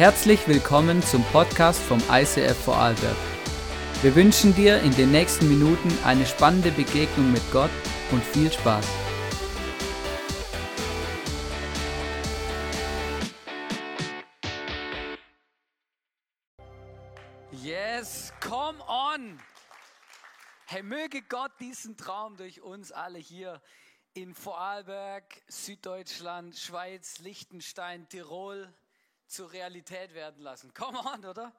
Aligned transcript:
Herzlich 0.00 0.48
willkommen 0.48 1.02
zum 1.02 1.22
Podcast 1.24 1.78
vom 1.78 2.02
ICF 2.10 2.56
Vorarlberg. 2.64 3.18
Wir 4.00 4.14
wünschen 4.14 4.54
dir 4.54 4.80
in 4.80 4.96
den 4.96 5.10
nächsten 5.10 5.46
Minuten 5.46 5.92
eine 6.06 6.24
spannende 6.24 6.70
Begegnung 6.70 7.30
mit 7.30 7.42
Gott 7.52 7.68
und 8.10 8.24
viel 8.24 8.50
Spaß. 8.50 8.88
Yes, 17.52 18.32
come 18.40 18.78
on! 18.88 19.38
Hey, 20.64 20.82
möge 20.82 21.20
Gott 21.28 21.52
diesen 21.60 21.98
Traum 21.98 22.38
durch 22.38 22.62
uns 22.62 22.90
alle 22.90 23.18
hier 23.18 23.60
in 24.14 24.34
Vorarlberg, 24.34 25.42
Süddeutschland, 25.48 26.56
Schweiz, 26.56 27.18
Liechtenstein, 27.18 28.08
Tirol 28.08 28.72
zur 29.30 29.52
Realität 29.52 30.12
werden 30.12 30.42
lassen. 30.42 30.74
Come 30.74 30.98
on, 30.98 31.24
oder? 31.24 31.52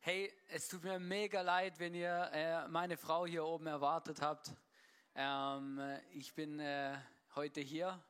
Hey, 0.00 0.32
es 0.48 0.66
tut 0.66 0.82
mir 0.82 0.98
mega 0.98 1.40
leid, 1.40 1.78
wenn 1.78 1.94
ihr 1.94 2.30
äh, 2.32 2.66
meine 2.66 2.96
Frau 2.96 3.26
hier 3.26 3.44
oben 3.44 3.68
erwartet 3.68 4.20
habt. 4.20 4.50
Ähm, 5.14 5.80
ich 6.14 6.34
bin 6.34 6.58
äh, 6.58 6.98
heute 7.36 7.60
hier. 7.60 8.02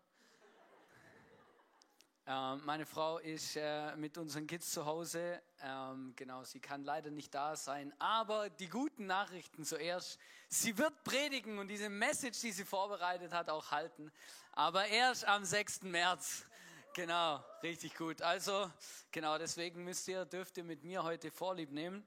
Ähm, 2.27 2.63
meine 2.65 2.87
Frau 2.87 3.19
ist 3.19 3.57
äh, 3.57 3.95
mit 3.97 4.17
unseren 4.17 4.47
Kids 4.47 4.71
zu 4.71 4.87
Hause. 4.87 5.43
Ähm, 5.61 6.15
genau, 6.17 6.43
sie 6.45 6.61
kann 6.61 6.83
leider 6.83 7.11
nicht 7.11 7.35
da 7.35 7.55
sein. 7.55 7.93
Aber 7.99 8.49
die 8.49 8.69
guten 8.69 9.05
Nachrichten 9.05 9.65
zuerst. 9.65 10.19
Sie 10.49 10.79
wird 10.79 11.05
predigen 11.05 11.59
und 11.59 11.69
diese 11.69 11.91
Message, 11.91 12.41
die 12.41 12.53
sie 12.53 12.65
vorbereitet 12.65 13.35
hat, 13.35 13.51
auch 13.51 13.73
halten. 13.73 14.11
Aber 14.53 14.87
erst 14.87 15.27
am 15.27 15.45
6. 15.45 15.83
März. 15.83 16.47
Genau, 16.95 17.43
richtig 17.63 17.95
gut. 17.95 18.21
Also, 18.21 18.71
genau, 19.11 19.39
deswegen 19.39 19.83
müsst 19.83 20.07
ihr, 20.09 20.27
dürft 20.27 20.59
ihr 20.59 20.65
mit 20.65 20.85
mir 20.85 21.03
heute 21.03 21.31
Vorlieb 21.31 21.71
nehmen. 21.71 22.07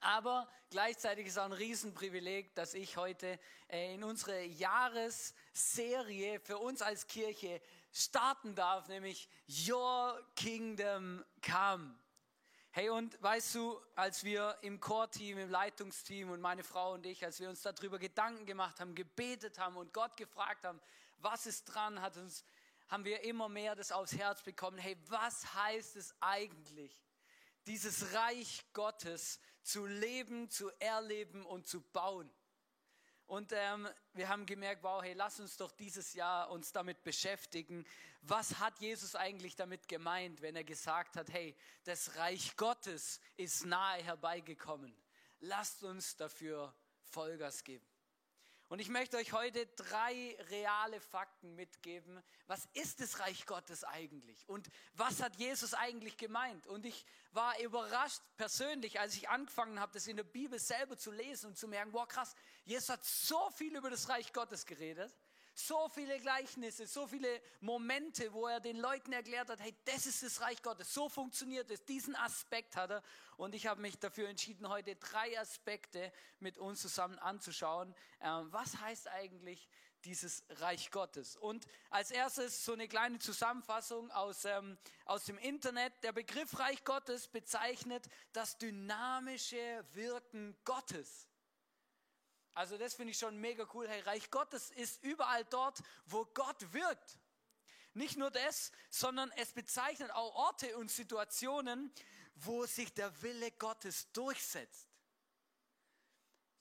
Aber 0.00 0.48
gleichzeitig 0.70 1.28
ist 1.28 1.38
auch 1.38 1.44
ein 1.44 1.52
Riesenprivileg, 1.52 2.52
dass 2.56 2.74
ich 2.74 2.96
heute 2.96 3.38
äh, 3.68 3.94
in 3.94 4.02
unsere 4.02 4.42
Jahresserie 4.42 6.40
für 6.40 6.58
uns 6.58 6.82
als 6.82 7.06
Kirche 7.06 7.62
starten 7.92 8.56
darf, 8.56 8.88
nämlich 8.88 9.28
Your 9.68 10.20
Kingdom 10.34 11.24
Come. 11.40 11.94
Hey, 12.72 12.90
und 12.90 13.22
weißt 13.22 13.54
du, 13.54 13.80
als 13.94 14.24
wir 14.24 14.58
im 14.62 14.80
Core-Team, 14.80 15.38
im 15.38 15.50
Leitungsteam 15.50 16.30
und 16.30 16.40
meine 16.40 16.64
Frau 16.64 16.94
und 16.94 17.06
ich, 17.06 17.24
als 17.24 17.38
wir 17.38 17.48
uns 17.48 17.62
darüber 17.62 18.00
Gedanken 18.00 18.46
gemacht 18.46 18.80
haben, 18.80 18.96
gebetet 18.96 19.60
haben 19.60 19.76
und 19.76 19.92
Gott 19.92 20.16
gefragt 20.16 20.64
haben, 20.64 20.80
was 21.18 21.46
ist 21.46 21.66
dran, 21.66 22.02
hat 22.02 22.16
uns 22.16 22.44
haben 22.92 23.06
wir 23.06 23.24
immer 23.24 23.48
mehr 23.48 23.74
das 23.74 23.90
aufs 23.90 24.12
Herz 24.12 24.42
bekommen. 24.42 24.76
Hey, 24.76 24.98
was 25.08 25.54
heißt 25.54 25.96
es 25.96 26.14
eigentlich, 26.20 26.94
dieses 27.66 28.12
Reich 28.12 28.66
Gottes 28.74 29.40
zu 29.62 29.86
leben, 29.86 30.50
zu 30.50 30.70
erleben 30.78 31.46
und 31.46 31.66
zu 31.66 31.80
bauen? 31.80 32.30
Und 33.24 33.50
ähm, 33.54 33.88
wir 34.12 34.28
haben 34.28 34.44
gemerkt, 34.44 34.82
wow, 34.82 35.02
hey, 35.02 35.14
lass 35.14 35.40
uns 35.40 35.56
doch 35.56 35.72
dieses 35.72 36.12
Jahr 36.12 36.50
uns 36.50 36.70
damit 36.70 37.02
beschäftigen. 37.02 37.86
Was 38.20 38.58
hat 38.58 38.78
Jesus 38.78 39.14
eigentlich 39.14 39.56
damit 39.56 39.88
gemeint, 39.88 40.42
wenn 40.42 40.54
er 40.54 40.64
gesagt 40.64 41.16
hat, 41.16 41.32
hey, 41.32 41.56
das 41.84 42.16
Reich 42.16 42.58
Gottes 42.58 43.20
ist 43.38 43.64
nahe 43.64 44.02
herbeigekommen. 44.02 44.94
Lasst 45.40 45.82
uns 45.82 46.14
dafür 46.16 46.74
Vollgas 47.04 47.64
geben. 47.64 47.91
Und 48.72 48.78
ich 48.78 48.88
möchte 48.88 49.18
euch 49.18 49.34
heute 49.34 49.66
drei 49.76 50.34
reale 50.48 50.98
Fakten 50.98 51.54
mitgeben. 51.56 52.22
Was 52.46 52.66
ist 52.72 53.02
das 53.02 53.18
Reich 53.18 53.44
Gottes 53.44 53.84
eigentlich? 53.84 54.48
Und 54.48 54.70
was 54.94 55.20
hat 55.20 55.36
Jesus 55.36 55.74
eigentlich 55.74 56.16
gemeint? 56.16 56.66
Und 56.66 56.86
ich 56.86 57.04
war 57.32 57.60
überrascht 57.60 58.22
persönlich, 58.38 58.98
als 58.98 59.14
ich 59.14 59.28
angefangen 59.28 59.78
habe, 59.78 59.92
das 59.92 60.06
in 60.06 60.16
der 60.16 60.24
Bibel 60.24 60.58
selber 60.58 60.96
zu 60.96 61.10
lesen 61.10 61.48
und 61.48 61.58
zu 61.58 61.68
merken, 61.68 61.92
wow 61.92 62.08
krass, 62.08 62.34
Jesus 62.64 62.88
hat 62.88 63.04
so 63.04 63.50
viel 63.50 63.76
über 63.76 63.90
das 63.90 64.08
Reich 64.08 64.32
Gottes 64.32 64.64
geredet. 64.64 65.14
So 65.54 65.88
viele 65.90 66.18
Gleichnisse, 66.18 66.86
so 66.86 67.06
viele 67.06 67.40
Momente, 67.60 68.32
wo 68.32 68.46
er 68.46 68.60
den 68.60 68.78
Leuten 68.78 69.12
erklärt 69.12 69.50
hat, 69.50 69.60
hey, 69.60 69.74
das 69.84 70.06
ist 70.06 70.22
das 70.22 70.40
Reich 70.40 70.62
Gottes, 70.62 70.94
so 70.94 71.10
funktioniert 71.10 71.70
es, 71.70 71.84
diesen 71.84 72.16
Aspekt 72.16 72.74
hat 72.76 72.90
er. 72.90 73.02
Und 73.36 73.54
ich 73.54 73.66
habe 73.66 73.80
mich 73.80 73.98
dafür 73.98 74.28
entschieden, 74.28 74.68
heute 74.68 74.96
drei 74.96 75.38
Aspekte 75.38 76.12
mit 76.40 76.56
uns 76.56 76.80
zusammen 76.80 77.18
anzuschauen. 77.18 77.94
Ähm, 78.20 78.50
was 78.50 78.80
heißt 78.80 79.08
eigentlich 79.08 79.68
dieses 80.04 80.44
Reich 80.48 80.90
Gottes? 80.90 81.36
Und 81.36 81.66
als 81.90 82.10
erstes 82.10 82.64
so 82.64 82.72
eine 82.72 82.88
kleine 82.88 83.18
Zusammenfassung 83.18 84.10
aus, 84.10 84.46
ähm, 84.46 84.78
aus 85.04 85.24
dem 85.24 85.38
Internet. 85.38 85.92
Der 86.02 86.12
Begriff 86.12 86.58
Reich 86.58 86.82
Gottes 86.84 87.28
bezeichnet 87.28 88.06
das 88.32 88.56
dynamische 88.58 89.84
Wirken 89.92 90.56
Gottes. 90.64 91.28
Also 92.54 92.76
das 92.76 92.94
finde 92.94 93.12
ich 93.12 93.18
schon 93.18 93.38
mega 93.38 93.66
cool. 93.72 93.88
Hey, 93.88 94.00
Reich 94.00 94.30
Gottes 94.30 94.70
ist 94.72 95.02
überall 95.02 95.44
dort, 95.46 95.82
wo 96.06 96.24
Gott 96.26 96.72
wirkt. 96.72 97.18
Nicht 97.94 98.16
nur 98.16 98.30
das, 98.30 98.72
sondern 98.90 99.30
es 99.36 99.52
bezeichnet 99.52 100.10
auch 100.12 100.34
Orte 100.34 100.76
und 100.76 100.90
Situationen, 100.90 101.92
wo 102.34 102.64
sich 102.66 102.92
der 102.94 103.22
Wille 103.22 103.50
Gottes 103.52 104.10
durchsetzt. 104.12 104.88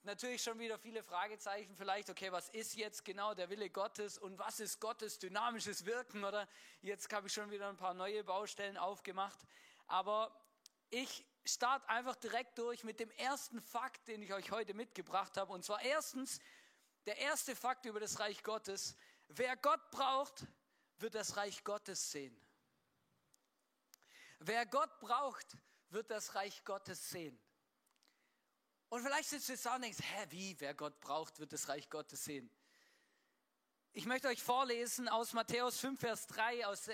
Natürlich 0.03 0.41
schon 0.41 0.57
wieder 0.57 0.79
viele 0.79 1.03
Fragezeichen 1.03 1.75
vielleicht, 1.75 2.09
okay, 2.09 2.31
was 2.31 2.49
ist 2.49 2.73
jetzt 2.75 3.05
genau 3.05 3.35
der 3.35 3.49
Wille 3.49 3.69
Gottes 3.69 4.17
und 4.17 4.39
was 4.39 4.59
ist 4.59 4.79
Gottes 4.79 5.19
dynamisches 5.19 5.85
Wirken? 5.85 6.23
Oder 6.23 6.47
jetzt 6.81 7.11
habe 7.13 7.27
ich 7.27 7.33
schon 7.33 7.51
wieder 7.51 7.69
ein 7.69 7.77
paar 7.77 7.93
neue 7.93 8.23
Baustellen 8.23 8.77
aufgemacht. 8.77 9.37
Aber 9.85 10.35
ich 10.89 11.23
starte 11.45 11.87
einfach 11.89 12.15
direkt 12.15 12.57
durch 12.57 12.83
mit 12.83 12.99
dem 12.99 13.09
ersten 13.11 13.61
Fakt, 13.61 14.07
den 14.07 14.21
ich 14.21 14.33
euch 14.33 14.51
heute 14.51 14.73
mitgebracht 14.73 15.37
habe. 15.37 15.51
Und 15.51 15.63
zwar 15.63 15.81
erstens, 15.81 16.39
der 17.05 17.17
erste 17.17 17.55
Fakt 17.55 17.85
über 17.85 17.99
das 17.99 18.19
Reich 18.19 18.43
Gottes. 18.43 18.95
Wer 19.27 19.55
Gott 19.57 19.89
braucht, 19.91 20.45
wird 20.97 21.15
das 21.15 21.35
Reich 21.37 21.63
Gottes 21.63 22.11
sehen. 22.11 22.39
Wer 24.39 24.65
Gott 24.65 24.99
braucht, 24.99 25.57
wird 25.89 26.09
das 26.11 26.35
Reich 26.35 26.63
Gottes 26.63 27.09
sehen. 27.09 27.39
Und 28.89 29.03
vielleicht 29.03 29.29
sitzt 29.29 29.47
du 29.47 29.53
jetzt 29.53 29.65
da 29.65 29.75
und 29.75 29.83
denkst, 29.83 29.99
hä, 30.01 30.25
wie, 30.29 30.59
wer 30.59 30.73
Gott 30.73 30.99
braucht, 30.99 31.39
wird 31.39 31.53
das 31.53 31.69
Reich 31.69 31.89
Gottes 31.89 32.23
sehen. 32.25 32.51
Ich 33.93 34.05
möchte 34.05 34.27
euch 34.27 34.41
vorlesen 34.41 35.09
aus 35.09 35.33
Matthäus 35.33 35.79
5, 35.79 35.99
Vers 35.99 36.27
3, 36.27 36.65
aus 36.67 36.89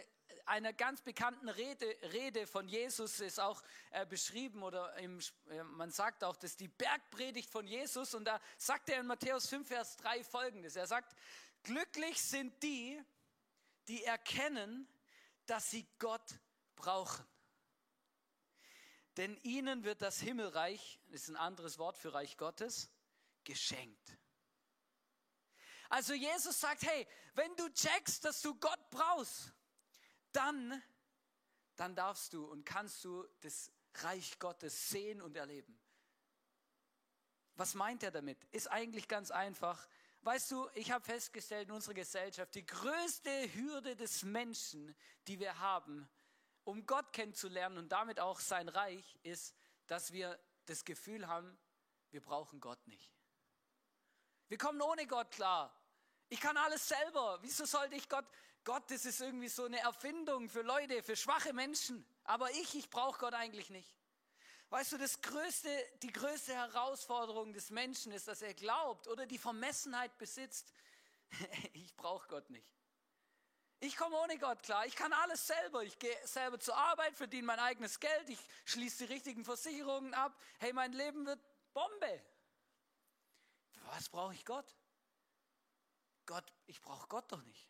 einer 0.47 0.73
ganz 0.73 1.01
bekannten 1.01 1.49
Rede, 1.49 1.85
Rede 2.13 2.47
von 2.47 2.67
Jesus 2.67 3.19
ist 3.19 3.39
auch 3.39 3.61
äh, 3.91 4.05
beschrieben 4.05 4.63
oder 4.63 4.95
im, 4.97 5.19
äh, 5.49 5.63
man 5.63 5.91
sagt 5.91 6.23
auch, 6.23 6.37
dass 6.37 6.55
die 6.55 6.69
Bergpredigt 6.69 7.49
von 7.49 7.67
Jesus 7.67 8.13
und 8.13 8.25
da 8.25 8.39
sagt 8.57 8.89
er 8.89 9.01
in 9.01 9.07
Matthäus 9.07 9.49
5, 9.49 9.67
Vers 9.67 9.97
3 9.97 10.23
folgendes. 10.23 10.75
Er 10.75 10.87
sagt, 10.87 11.15
glücklich 11.63 12.21
sind 12.21 12.63
die, 12.63 13.01
die 13.87 14.03
erkennen, 14.03 14.87
dass 15.45 15.69
sie 15.69 15.85
Gott 15.99 16.39
brauchen. 16.75 17.25
Denn 19.17 19.35
ihnen 19.43 19.83
wird 19.83 20.01
das 20.01 20.19
Himmelreich, 20.19 20.99
das 21.07 21.23
ist 21.23 21.29
ein 21.29 21.37
anderes 21.37 21.77
Wort 21.77 21.97
für 21.97 22.13
Reich 22.13 22.37
Gottes, 22.37 22.89
geschenkt. 23.43 24.17
Also 25.89 26.13
Jesus 26.13 26.59
sagt, 26.59 26.83
hey, 26.83 27.07
wenn 27.33 27.55
du 27.55 27.69
checkst, 27.69 28.23
dass 28.25 28.41
du 28.41 28.55
Gott 28.55 28.89
brauchst, 28.91 29.53
dann, 30.31 30.81
dann 31.75 31.95
darfst 31.95 32.33
du 32.33 32.45
und 32.45 32.65
kannst 32.65 33.03
du 33.03 33.27
das 33.41 33.71
Reich 33.95 34.39
Gottes 34.39 34.89
sehen 34.89 35.21
und 35.21 35.35
erleben. 35.35 35.79
Was 37.55 37.73
meint 37.73 38.03
er 38.03 38.11
damit? 38.11 38.43
Ist 38.51 38.69
eigentlich 38.69 39.07
ganz 39.07 39.31
einfach. 39.31 39.87
Weißt 40.21 40.51
du, 40.51 40.69
ich 40.75 40.91
habe 40.91 41.03
festgestellt 41.03 41.69
in 41.69 41.73
unserer 41.73 41.95
Gesellschaft, 41.95 42.53
die 42.53 42.65
größte 42.65 43.53
Hürde 43.53 43.95
des 43.95 44.23
Menschen, 44.23 44.95
die 45.27 45.39
wir 45.39 45.59
haben, 45.59 46.07
um 46.63 46.85
Gott 46.85 47.13
kennenzulernen 47.13 47.77
und 47.77 47.89
damit 47.89 48.19
auch 48.19 48.39
sein 48.39 48.69
Reich, 48.69 49.17
ist, 49.23 49.55
dass 49.87 50.11
wir 50.11 50.39
das 50.65 50.85
Gefühl 50.85 51.27
haben, 51.27 51.57
wir 52.11 52.21
brauchen 52.21 52.59
Gott 52.59 52.85
nicht. 52.87 53.11
Wir 54.49 54.57
kommen 54.57 54.81
ohne 54.81 55.07
Gott 55.07 55.31
klar. 55.31 55.73
Ich 56.29 56.39
kann 56.41 56.57
alles 56.57 56.87
selber. 56.87 57.39
Wieso 57.41 57.65
sollte 57.65 57.95
ich 57.95 58.07
Gott? 58.09 58.25
Gott, 58.67 58.91
das 58.91 59.05
ist 59.05 59.21
irgendwie 59.21 59.47
so 59.47 59.63
eine 59.63 59.79
Erfindung 59.79 60.49
für 60.49 60.61
Leute, 60.61 61.01
für 61.01 61.15
schwache 61.15 61.53
Menschen. 61.53 62.05
Aber 62.25 62.51
ich, 62.51 62.75
ich 62.75 62.89
brauche 62.89 63.17
Gott 63.17 63.33
eigentlich 63.33 63.69
nicht. 63.69 63.95
Weißt 64.69 64.91
du, 64.91 64.97
das 64.97 65.21
größte, 65.21 65.69
die 66.03 66.11
größte 66.11 66.53
Herausforderung 66.53 67.53
des 67.53 67.69
Menschen 67.69 68.11
ist, 68.11 68.27
dass 68.27 68.41
er 68.41 68.53
glaubt 68.53 69.07
oder 69.07 69.25
die 69.25 69.37
Vermessenheit 69.37 70.17
besitzt, 70.17 70.73
ich 71.71 71.95
brauche 71.95 72.27
Gott 72.27 72.49
nicht. 72.49 72.67
Ich 73.79 73.95
komme 73.95 74.17
ohne 74.17 74.37
Gott 74.37 74.61
klar. 74.63 74.85
Ich 74.85 74.97
kann 74.97 75.13
alles 75.13 75.47
selber. 75.47 75.83
Ich 75.83 75.97
gehe 75.97 76.27
selber 76.27 76.59
zur 76.59 76.75
Arbeit, 76.75 77.15
verdiene 77.15 77.47
mein 77.47 77.59
eigenes 77.59 78.01
Geld. 78.01 78.29
Ich 78.29 78.39
schließe 78.65 79.07
die 79.07 79.13
richtigen 79.13 79.45
Versicherungen 79.45 80.13
ab. 80.13 80.37
Hey, 80.59 80.73
mein 80.73 80.91
Leben 80.91 81.25
wird 81.25 81.39
Bombe. 81.71 82.21
Was 83.85 84.09
brauche 84.09 84.33
ich 84.33 84.43
Gott? 84.43 84.75
Gott, 86.25 86.51
ich 86.65 86.81
brauche 86.81 87.07
Gott 87.07 87.31
doch 87.31 87.41
nicht. 87.43 87.65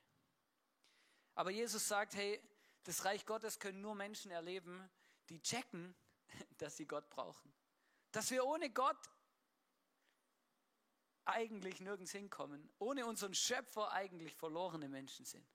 Aber 1.37 1.51
Jesus 1.51 1.87
sagt, 1.87 2.15
hey, 2.15 2.41
das 2.81 3.05
Reich 3.05 3.27
Gottes 3.27 3.59
können 3.59 3.79
nur 3.79 3.93
Menschen 3.93 4.31
erleben, 4.31 4.89
die 5.29 5.39
checken, 5.39 5.95
dass 6.57 6.77
sie 6.77 6.87
Gott 6.87 7.07
brauchen. 7.11 7.53
Dass 8.11 8.31
wir 8.31 8.43
ohne 8.43 8.71
Gott 8.71 8.97
eigentlich 11.25 11.79
nirgends 11.79 12.11
hinkommen, 12.11 12.67
ohne 12.79 13.05
unseren 13.05 13.35
Schöpfer 13.35 13.91
eigentlich 13.91 14.33
verlorene 14.33 14.89
Menschen 14.89 15.25
sind. 15.25 15.47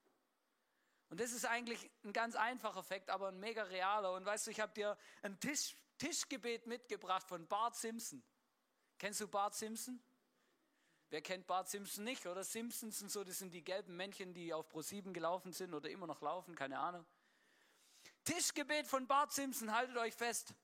Und 1.08 1.18
das 1.18 1.32
ist 1.32 1.46
eigentlich 1.46 1.90
ein 2.04 2.12
ganz 2.12 2.36
einfacher 2.36 2.84
Fakt, 2.84 3.10
aber 3.10 3.28
ein 3.28 3.40
mega 3.40 3.64
realer. 3.64 4.12
Und 4.12 4.24
weißt 4.24 4.46
du, 4.46 4.52
ich 4.52 4.60
habe 4.60 4.72
dir 4.72 4.96
ein 5.22 5.40
Tisch, 5.40 5.76
Tischgebet 5.98 6.68
mitgebracht 6.68 7.26
von 7.26 7.48
Bart 7.48 7.74
Simpson. 7.74 8.22
Kennst 8.98 9.20
du 9.20 9.26
Bart 9.26 9.56
Simpson? 9.56 10.00
Wer 11.12 11.20
kennt 11.20 11.46
Bart 11.46 11.68
Simpson 11.68 12.04
nicht? 12.04 12.26
Oder 12.26 12.42
Simpsons 12.42 13.02
und 13.02 13.10
so, 13.10 13.22
das 13.22 13.38
sind 13.38 13.52
die 13.52 13.62
gelben 13.62 13.94
Männchen, 13.96 14.32
die 14.32 14.54
auf 14.54 14.72
Pro7 14.72 15.12
gelaufen 15.12 15.52
sind 15.52 15.74
oder 15.74 15.90
immer 15.90 16.06
noch 16.06 16.22
laufen, 16.22 16.54
keine 16.54 16.78
Ahnung. 16.78 17.04
Tischgebet 18.24 18.86
von 18.86 19.06
Bart 19.06 19.30
Simpson, 19.30 19.72
haltet 19.72 19.94
euch 19.98 20.14
fest. 20.14 20.54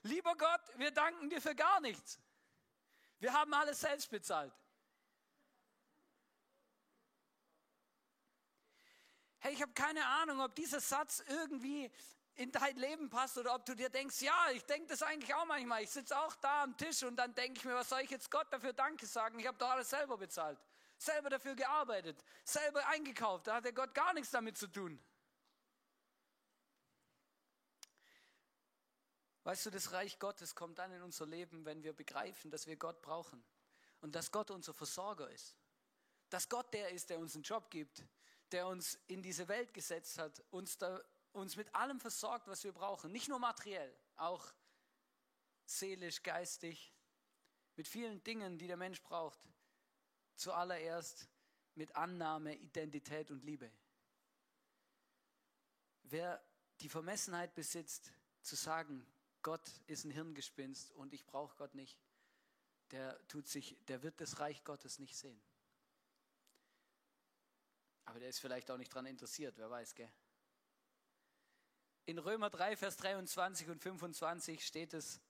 Lieber 0.00 0.34
Gott, 0.38 0.62
wir 0.78 0.90
danken 0.90 1.28
dir 1.28 1.42
für 1.42 1.54
gar 1.54 1.82
nichts. 1.82 2.18
Wir 3.18 3.34
haben 3.34 3.52
alles 3.52 3.80
selbst 3.80 4.10
bezahlt. 4.10 4.54
Hey, 9.40 9.52
ich 9.52 9.60
habe 9.60 9.74
keine 9.74 10.06
Ahnung, 10.06 10.40
ob 10.40 10.54
dieser 10.54 10.80
Satz 10.80 11.22
irgendwie 11.28 11.90
in 12.34 12.50
dein 12.52 12.76
Leben 12.76 13.10
passt 13.10 13.36
oder 13.38 13.54
ob 13.54 13.66
du 13.66 13.74
dir 13.74 13.90
denkst, 13.90 14.22
ja, 14.22 14.50
ich 14.52 14.64
denke 14.64 14.88
das 14.88 15.02
eigentlich 15.02 15.34
auch 15.34 15.44
manchmal. 15.44 15.82
Ich 15.82 15.90
sitze 15.90 16.18
auch 16.18 16.34
da 16.36 16.62
am 16.62 16.76
Tisch 16.76 17.02
und 17.02 17.16
dann 17.16 17.34
denke 17.34 17.58
ich 17.58 17.64
mir, 17.64 17.74
was 17.74 17.88
soll 17.88 18.00
ich 18.00 18.10
jetzt 18.10 18.30
Gott 18.30 18.46
dafür 18.50 18.72
Danke 18.72 19.06
sagen? 19.06 19.38
Ich 19.38 19.46
habe 19.46 19.58
doch 19.58 19.70
alles 19.70 19.90
selber 19.90 20.16
bezahlt, 20.16 20.58
selber 20.96 21.30
dafür 21.30 21.54
gearbeitet, 21.54 22.22
selber 22.44 22.86
eingekauft. 22.88 23.46
Da 23.46 23.56
hat 23.56 23.64
der 23.64 23.72
Gott 23.72 23.94
gar 23.94 24.14
nichts 24.14 24.30
damit 24.30 24.56
zu 24.56 24.68
tun. 24.68 25.02
Weißt 29.44 29.66
du, 29.66 29.70
das 29.70 29.92
Reich 29.92 30.18
Gottes 30.18 30.54
kommt 30.54 30.78
dann 30.78 30.92
in 30.92 31.02
unser 31.02 31.26
Leben, 31.26 31.64
wenn 31.64 31.82
wir 31.82 31.92
begreifen, 31.92 32.50
dass 32.50 32.66
wir 32.66 32.76
Gott 32.76 33.00
brauchen 33.00 33.42
und 34.00 34.14
dass 34.14 34.30
Gott 34.30 34.50
unser 34.50 34.74
Versorger 34.74 35.30
ist. 35.30 35.56
Dass 36.28 36.48
Gott 36.48 36.72
der 36.74 36.90
ist, 36.90 37.10
der 37.10 37.18
uns 37.18 37.34
einen 37.34 37.42
Job 37.42 37.70
gibt, 37.70 38.04
der 38.52 38.66
uns 38.66 38.98
in 39.06 39.22
diese 39.22 39.48
Welt 39.48 39.72
gesetzt 39.72 40.18
hat, 40.18 40.42
uns, 40.50 40.76
da, 40.78 41.00
uns 41.32 41.56
mit 41.56 41.74
allem 41.74 42.00
versorgt, 42.00 42.48
was 42.48 42.64
wir 42.64 42.72
brauchen. 42.72 43.12
Nicht 43.12 43.28
nur 43.28 43.38
materiell, 43.38 43.94
auch 44.16 44.52
seelisch, 45.64 46.22
geistig, 46.22 46.92
mit 47.76 47.88
vielen 47.88 48.22
Dingen, 48.24 48.58
die 48.58 48.66
der 48.66 48.76
Mensch 48.76 49.00
braucht. 49.02 49.38
Zuallererst 50.34 51.28
mit 51.74 51.94
Annahme, 51.96 52.56
Identität 52.56 53.30
und 53.30 53.44
Liebe. 53.44 53.70
Wer 56.02 56.42
die 56.80 56.88
Vermessenheit 56.88 57.54
besitzt, 57.54 58.12
zu 58.42 58.56
sagen, 58.56 59.06
Gott 59.42 59.70
ist 59.86 60.04
ein 60.04 60.10
Hirngespinst 60.10 60.92
und 60.92 61.12
ich 61.12 61.26
brauche 61.26 61.54
Gott 61.56 61.74
nicht, 61.74 61.98
der 62.90 63.26
tut 63.28 63.46
sich, 63.46 63.76
der 63.86 64.02
wird 64.02 64.20
das 64.20 64.40
Reich 64.40 64.64
Gottes 64.64 64.98
nicht 64.98 65.16
sehen. 65.16 65.40
Aber 68.06 68.18
der 68.18 68.28
ist 68.28 68.40
vielleicht 68.40 68.70
auch 68.70 68.76
nicht 68.76 68.92
daran 68.92 69.06
interessiert, 69.06 69.56
wer 69.56 69.70
weiß, 69.70 69.94
gell? 69.94 70.12
In 72.10 72.18
Römer 72.18 72.50
3, 72.50 72.74
Vers 72.74 72.96
23 72.96 73.68
und 73.68 73.80
25 73.80 74.66
steht 74.66 74.94
es 74.94 75.20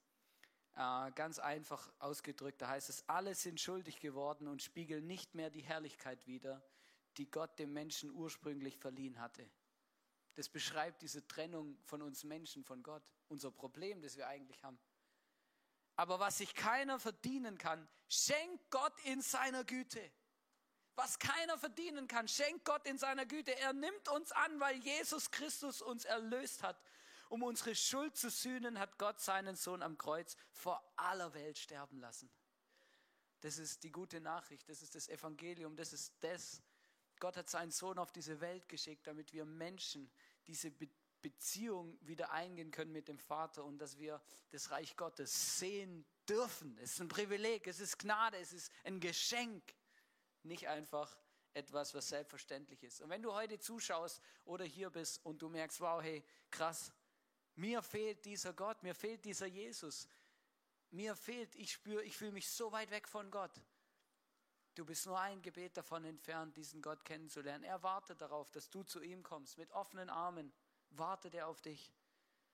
äh, 0.75 1.11
ganz 1.11 1.37
einfach 1.37 1.93
ausgedrückt, 1.99 2.59
da 2.59 2.69
heißt 2.69 2.89
es, 2.89 3.07
alle 3.07 3.35
sind 3.35 3.61
schuldig 3.61 3.99
geworden 3.99 4.47
und 4.47 4.63
spiegeln 4.63 5.05
nicht 5.05 5.35
mehr 5.35 5.51
die 5.51 5.61
Herrlichkeit 5.61 6.25
wider, 6.25 6.59
die 7.17 7.29
Gott 7.29 7.59
dem 7.59 7.71
Menschen 7.71 8.09
ursprünglich 8.09 8.79
verliehen 8.79 9.19
hatte. 9.19 9.47
Das 10.33 10.49
beschreibt 10.49 11.03
diese 11.03 11.27
Trennung 11.27 11.77
von 11.83 12.01
uns 12.01 12.23
Menschen, 12.23 12.63
von 12.63 12.81
Gott, 12.81 13.03
unser 13.27 13.51
Problem, 13.51 14.01
das 14.01 14.17
wir 14.17 14.27
eigentlich 14.27 14.63
haben. 14.63 14.79
Aber 15.97 16.19
was 16.19 16.39
sich 16.39 16.55
keiner 16.55 16.97
verdienen 16.99 17.59
kann, 17.59 17.87
schenkt 18.09 18.71
Gott 18.71 18.99
in 19.03 19.21
seiner 19.21 19.63
Güte 19.65 20.11
was 20.95 21.19
keiner 21.19 21.57
verdienen 21.57 22.07
kann, 22.07 22.27
schenkt 22.27 22.65
Gott 22.65 22.85
in 22.85 22.97
seiner 22.97 23.25
Güte. 23.25 23.57
Er 23.59 23.73
nimmt 23.73 24.07
uns 24.09 24.31
an, 24.31 24.59
weil 24.59 24.77
Jesus 24.77 25.31
Christus 25.31 25.81
uns 25.81 26.05
erlöst 26.05 26.63
hat. 26.63 26.81
Um 27.29 27.43
unsere 27.43 27.75
Schuld 27.75 28.17
zu 28.17 28.29
sühnen, 28.29 28.77
hat 28.77 28.97
Gott 28.97 29.21
seinen 29.21 29.55
Sohn 29.55 29.81
am 29.81 29.97
Kreuz 29.97 30.35
vor 30.51 30.83
aller 30.97 31.33
Welt 31.33 31.57
sterben 31.57 31.99
lassen. 31.99 32.29
Das 33.39 33.57
ist 33.57 33.83
die 33.83 33.91
gute 33.91 34.19
Nachricht, 34.19 34.69
das 34.69 34.81
ist 34.81 34.95
das 34.95 35.07
Evangelium, 35.07 35.75
das 35.75 35.93
ist 35.93 36.13
das. 36.19 36.61
Gott 37.19 37.37
hat 37.37 37.49
seinen 37.49 37.71
Sohn 37.71 37.97
auf 37.97 38.11
diese 38.11 38.41
Welt 38.41 38.67
geschickt, 38.67 39.07
damit 39.07 39.31
wir 39.33 39.45
Menschen 39.45 40.11
diese 40.45 40.71
Beziehung 41.21 41.97
wieder 42.01 42.31
eingehen 42.31 42.71
können 42.71 42.91
mit 42.91 43.07
dem 43.07 43.17
Vater 43.17 43.63
und 43.63 43.77
dass 43.79 43.97
wir 43.97 44.21
das 44.49 44.71
Reich 44.71 44.95
Gottes 44.97 45.59
sehen 45.59 46.05
dürfen. 46.27 46.77
Es 46.79 46.93
ist 46.93 47.01
ein 47.01 47.07
Privileg, 47.07 47.65
es 47.67 47.79
ist 47.79 47.97
Gnade, 47.99 48.37
es 48.37 48.53
ist 48.53 48.71
ein 48.83 48.99
Geschenk 48.99 49.63
nicht 50.43 50.67
einfach 50.67 51.17
etwas, 51.53 51.93
was 51.93 52.07
selbstverständlich 52.07 52.83
ist. 52.83 53.01
Und 53.01 53.09
wenn 53.09 53.21
du 53.21 53.33
heute 53.33 53.59
zuschaust 53.59 54.21
oder 54.45 54.65
hier 54.65 54.89
bist 54.89 55.23
und 55.25 55.41
du 55.41 55.49
merkst, 55.49 55.81
wow, 55.81 56.01
hey, 56.01 56.23
krass, 56.49 56.91
mir 57.55 57.81
fehlt 57.81 58.23
dieser 58.25 58.53
Gott, 58.53 58.81
mir 58.83 58.95
fehlt 58.95 59.25
dieser 59.25 59.47
Jesus, 59.47 60.07
mir 60.91 61.15
fehlt, 61.15 61.55
ich 61.55 61.71
spüre, 61.71 62.03
ich 62.03 62.15
fühle 62.15 62.31
mich 62.31 62.49
so 62.49 62.71
weit 62.71 62.91
weg 62.91 63.07
von 63.07 63.29
Gott. 63.31 63.61
Du 64.75 64.85
bist 64.85 65.05
nur 65.05 65.19
ein 65.19 65.41
Gebet 65.41 65.75
davon 65.75 66.05
entfernt, 66.05 66.55
diesen 66.55 66.81
Gott 66.81 67.03
kennenzulernen. 67.03 67.65
Er 67.65 67.83
wartet 67.83 68.21
darauf, 68.21 68.49
dass 68.51 68.69
du 68.69 68.83
zu 68.83 69.01
ihm 69.01 69.21
kommst. 69.21 69.57
Mit 69.57 69.69
offenen 69.71 70.09
Armen 70.09 70.53
wartet 70.91 71.35
er 71.35 71.47
auf 71.47 71.61
dich. 71.61 71.93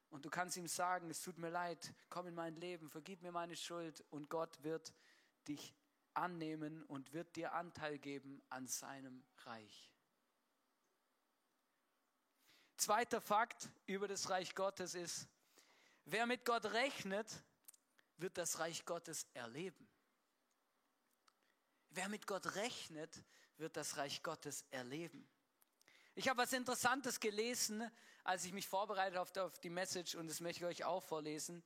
Und 0.09 0.25
du 0.25 0.29
kannst 0.29 0.57
ihm 0.57 0.67
sagen, 0.67 1.09
es 1.09 1.21
tut 1.21 1.37
mir 1.37 1.49
leid, 1.49 1.93
komm 2.09 2.27
in 2.27 2.33
mein 2.33 2.55
Leben, 2.55 2.89
vergib 2.89 3.21
mir 3.21 3.31
meine 3.31 3.55
Schuld 3.55 4.03
und 4.09 4.29
Gott 4.29 4.63
wird 4.63 4.93
dich 5.47 5.75
annehmen 6.17 6.83
und 6.83 7.13
wird 7.13 7.35
dir 7.35 7.53
Anteil 7.53 7.99
geben 7.99 8.41
an 8.49 8.67
seinem 8.67 9.23
Reich. 9.45 9.91
Zweiter 12.77 13.21
Fakt 13.21 13.69
über 13.85 14.07
das 14.07 14.29
Reich 14.29 14.53
Gottes 14.53 14.93
ist, 14.93 15.27
wer 16.05 16.25
mit 16.25 16.45
Gott 16.45 16.65
rechnet, 16.65 17.43
wird 18.17 18.37
das 18.37 18.59
Reich 18.59 18.85
Gottes 18.85 19.27
erleben. 19.33 19.87
Wer 21.89 22.09
mit 22.09 22.27
Gott 22.27 22.55
rechnet, 22.55 23.23
wird 23.57 23.77
das 23.77 23.97
Reich 23.97 24.21
Gottes 24.21 24.65
erleben. 24.71 25.27
Ich 26.13 26.27
habe 26.27 26.41
was 26.41 26.53
Interessantes 26.53 27.19
gelesen, 27.19 27.89
als 28.23 28.43
ich 28.45 28.51
mich 28.51 28.67
vorbereitet 28.67 29.17
habe 29.17 29.43
auf 29.43 29.59
die 29.59 29.69
Message 29.69 30.15
und 30.15 30.27
das 30.27 30.39
möchte 30.39 30.63
ich 30.63 30.65
euch 30.65 30.83
auch 30.83 31.03
vorlesen. 31.03 31.63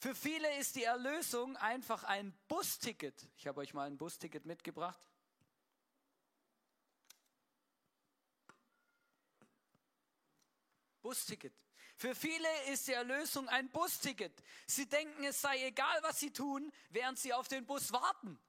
Für 0.00 0.14
viele 0.14 0.56
ist 0.56 0.76
die 0.76 0.84
Erlösung 0.84 1.58
einfach 1.58 2.04
ein 2.04 2.32
Busticket. 2.48 3.28
Ich 3.36 3.46
habe 3.46 3.60
euch 3.60 3.74
mal 3.74 3.86
ein 3.86 3.98
Busticket 3.98 4.46
mitgebracht. 4.46 4.98
Busticket. 11.02 11.52
Für 11.96 12.14
viele 12.14 12.48
ist 12.72 12.88
die 12.88 12.94
Erlösung 12.94 13.46
ein 13.50 13.68
Busticket. 13.68 14.32
Sie 14.66 14.88
denken, 14.88 15.22
es 15.24 15.42
sei 15.42 15.66
egal, 15.66 16.02
was 16.02 16.18
sie 16.18 16.32
tun, 16.32 16.72
während 16.88 17.18
sie 17.18 17.34
auf 17.34 17.48
den 17.48 17.66
Bus 17.66 17.92
warten. 17.92 18.40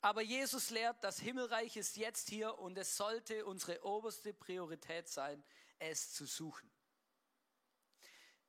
Aber 0.00 0.22
Jesus 0.22 0.70
lehrt, 0.70 1.04
das 1.04 1.20
Himmelreich 1.20 1.76
ist 1.76 1.96
jetzt 1.96 2.28
hier 2.28 2.58
und 2.58 2.76
es 2.78 2.96
sollte 2.96 3.46
unsere 3.46 3.84
oberste 3.84 4.34
Priorität 4.34 5.08
sein, 5.08 5.44
es 5.78 6.12
zu 6.12 6.26
suchen. 6.26 6.68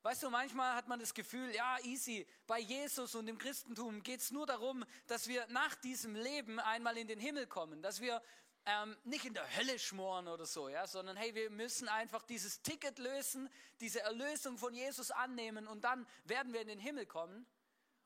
Weißt 0.04 0.22
du, 0.22 0.30
manchmal 0.30 0.76
hat 0.76 0.90
man 0.90 1.00
das 1.00 1.14
Gefühl, 1.14 1.56
ja, 1.56 1.78
easy, 1.84 2.28
bei 2.46 2.60
Jesus 2.60 3.16
und 3.16 3.26
im 3.30 3.38
Christentum 3.38 4.04
geht 4.04 4.20
es 4.20 4.32
nur 4.32 4.46
darum, 4.46 4.84
dass 5.08 5.30
wir 5.30 5.48
nach 5.48 5.76
diesem 5.76 6.14
Leben 6.16 6.60
einmal 6.60 6.98
in 6.98 7.08
den 7.08 7.20
Himmel 7.20 7.48
kommen, 7.48 7.82
dass 7.82 8.02
wir 8.02 8.22
ähm, 8.66 8.98
nicht 9.06 9.24
in 9.24 9.34
der 9.34 9.56
Hölle 9.56 9.80
schmoren 9.80 10.28
oder 10.28 10.46
so, 10.46 10.68
ja, 10.68 10.86
sondern 10.88 11.16
hey, 11.16 11.34
wir 11.36 11.50
müssen 11.50 11.88
einfach 11.88 12.24
dieses 12.24 12.62
Ticket 12.62 13.00
lösen, 13.00 13.50
diese 13.80 14.02
Erlösung 14.02 14.58
von 14.58 14.74
Jesus 14.74 15.10
annehmen 15.10 15.68
und 15.68 15.86
dann 15.86 16.06
werden 16.26 16.52
wir 16.52 16.60
in 16.60 16.68
den 16.68 16.80
Himmel 16.80 17.06
kommen. 17.06 17.46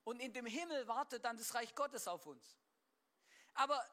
Und 0.04 0.20
in 0.22 0.32
dem 0.34 0.46
Himmel 0.46 0.88
wartet 0.88 1.26
dann 1.26 1.36
das 1.36 1.56
Reich 1.56 1.74
Gottes 1.74 2.08
auf 2.08 2.28
uns. 2.28 2.58
Aber 3.56 3.84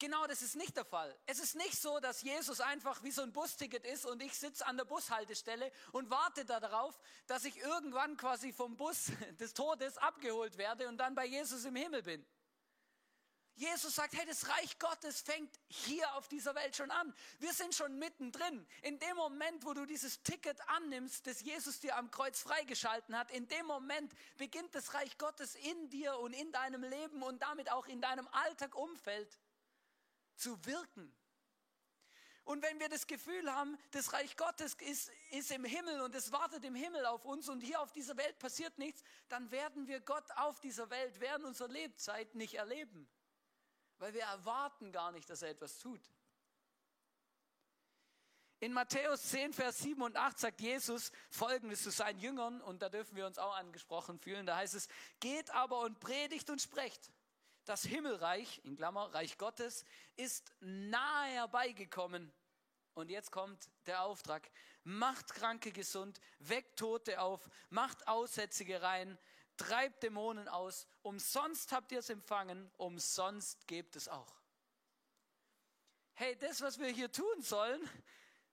Genau 0.00 0.26
das 0.26 0.42
ist 0.42 0.56
nicht 0.56 0.76
der 0.76 0.84
Fall. 0.84 1.16
Es 1.26 1.38
ist 1.38 1.54
nicht 1.54 1.80
so, 1.80 2.00
dass 2.00 2.22
Jesus 2.22 2.60
einfach 2.60 3.02
wie 3.04 3.12
so 3.12 3.22
ein 3.22 3.32
Busticket 3.32 3.84
ist 3.86 4.04
und 4.04 4.22
ich 4.22 4.36
sitze 4.36 4.66
an 4.66 4.76
der 4.76 4.84
Bushaltestelle 4.84 5.70
und 5.92 6.10
warte 6.10 6.44
darauf, 6.44 6.98
dass 7.26 7.44
ich 7.44 7.58
irgendwann 7.58 8.16
quasi 8.16 8.52
vom 8.52 8.76
Bus 8.76 9.12
des 9.40 9.54
Todes 9.54 9.96
abgeholt 9.98 10.58
werde 10.58 10.88
und 10.88 10.98
dann 10.98 11.14
bei 11.14 11.26
Jesus 11.26 11.64
im 11.64 11.76
Himmel 11.76 12.02
bin. 12.02 12.26
Jesus 13.56 13.94
sagt, 13.94 14.14
hey, 14.14 14.26
das 14.26 14.48
Reich 14.48 14.80
Gottes 14.80 15.20
fängt 15.20 15.60
hier 15.68 16.12
auf 16.16 16.26
dieser 16.26 16.56
Welt 16.56 16.74
schon 16.74 16.90
an. 16.90 17.14
Wir 17.38 17.52
sind 17.52 17.72
schon 17.72 18.00
mittendrin. 18.00 18.66
In 18.82 18.98
dem 18.98 19.16
Moment, 19.16 19.64
wo 19.64 19.74
du 19.74 19.86
dieses 19.86 20.22
Ticket 20.24 20.58
annimmst, 20.70 21.24
das 21.28 21.40
Jesus 21.40 21.78
dir 21.78 21.96
am 21.96 22.10
Kreuz 22.10 22.40
freigeschalten 22.40 23.16
hat, 23.16 23.30
in 23.30 23.46
dem 23.46 23.66
Moment 23.66 24.12
beginnt 24.38 24.74
das 24.74 24.92
Reich 24.94 25.16
Gottes 25.18 25.54
in 25.54 25.88
dir 25.88 26.18
und 26.18 26.32
in 26.32 26.50
deinem 26.50 26.82
Leben 26.82 27.22
und 27.22 27.42
damit 27.42 27.70
auch 27.70 27.86
in 27.86 28.00
deinem 28.00 28.26
Alltag, 28.32 28.74
Umfeld 28.74 29.38
zu 30.36 30.64
wirken. 30.64 31.14
Und 32.44 32.62
wenn 32.62 32.78
wir 32.78 32.90
das 32.90 33.06
Gefühl 33.06 33.50
haben, 33.52 33.78
das 33.92 34.12
Reich 34.12 34.36
Gottes 34.36 34.74
ist, 34.74 35.10
ist 35.30 35.50
im 35.50 35.64
Himmel 35.64 36.02
und 36.02 36.14
es 36.14 36.30
wartet 36.30 36.62
im 36.64 36.74
Himmel 36.74 37.06
auf 37.06 37.24
uns 37.24 37.48
und 37.48 37.60
hier 37.60 37.80
auf 37.80 37.92
dieser 37.92 38.18
Welt 38.18 38.38
passiert 38.38 38.76
nichts, 38.78 39.02
dann 39.28 39.50
werden 39.50 39.86
wir 39.86 40.00
Gott 40.00 40.30
auf 40.36 40.60
dieser 40.60 40.90
Welt 40.90 41.20
während 41.20 41.46
unserer 41.46 41.68
Lebzeit 41.68 42.34
nicht 42.34 42.54
erleben. 42.54 43.08
Weil 43.98 44.12
wir 44.12 44.24
erwarten 44.24 44.92
gar 44.92 45.10
nicht, 45.10 45.30
dass 45.30 45.40
er 45.40 45.50
etwas 45.50 45.78
tut. 45.78 46.02
In 48.60 48.72
Matthäus 48.72 49.22
10, 49.30 49.52
Vers 49.52 49.78
7 49.78 50.00
und 50.02 50.16
8 50.16 50.38
sagt 50.38 50.60
Jesus 50.60 51.12
Folgendes 51.30 51.82
zu 51.82 51.90
seinen 51.90 52.18
Jüngern, 52.18 52.60
und 52.60 52.82
da 52.82 52.88
dürfen 52.88 53.16
wir 53.16 53.26
uns 53.26 53.38
auch 53.38 53.54
angesprochen 53.56 54.18
fühlen. 54.18 54.46
Da 54.46 54.56
heißt 54.56 54.74
es, 54.74 54.88
geht 55.20 55.50
aber 55.50 55.80
und 55.80 55.98
predigt 55.98 56.48
und 56.50 56.60
sprecht. 56.60 57.10
Das 57.64 57.82
Himmelreich, 57.82 58.60
in 58.64 58.76
Klammer, 58.76 59.12
Reich 59.14 59.38
Gottes, 59.38 59.84
ist 60.16 60.52
nahe 60.60 61.28
herbeigekommen. 61.30 62.32
Und 62.94 63.10
jetzt 63.10 63.30
kommt 63.32 63.70
der 63.86 64.02
Auftrag. 64.02 64.50
Macht 64.84 65.34
Kranke 65.34 65.72
gesund, 65.72 66.20
weckt 66.38 66.78
Tote 66.78 67.20
auf, 67.20 67.48
macht 67.70 68.06
Aussätzige 68.06 68.82
rein, 68.82 69.18
treibt 69.56 70.02
Dämonen 70.02 70.46
aus. 70.48 70.86
Umsonst 71.02 71.72
habt 71.72 71.90
ihr 71.92 72.00
es 72.00 72.10
empfangen, 72.10 72.70
umsonst 72.76 73.66
gebt 73.66 73.96
es 73.96 74.08
auch. 74.08 74.34
Hey, 76.12 76.36
das, 76.36 76.60
was 76.60 76.78
wir 76.78 76.88
hier 76.88 77.10
tun 77.10 77.42
sollen, 77.42 77.80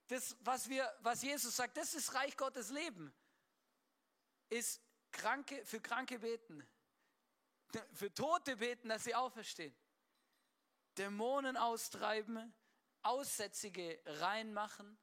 das, 0.07 0.35
was, 0.41 0.67
wir, 0.69 0.91
was 1.01 1.21
Jesus 1.21 1.55
sagt, 1.55 1.77
das 1.77 1.93
ist 1.93 2.13
Reich 2.13 2.35
Gottes 2.35 2.69
Leben, 2.69 3.13
ist 4.49 4.81
Kranke, 5.11 5.63
für 5.65 5.79
Kranke 5.79 6.19
beten, 6.19 6.65
für 7.93 8.13
Tote 8.13 8.57
beten, 8.57 8.89
dass 8.89 9.03
sie 9.03 9.15
auferstehen, 9.15 9.75
Dämonen 10.97 11.57
austreiben, 11.57 12.53
Aussätzige 13.03 13.99
reinmachen, 14.05 14.97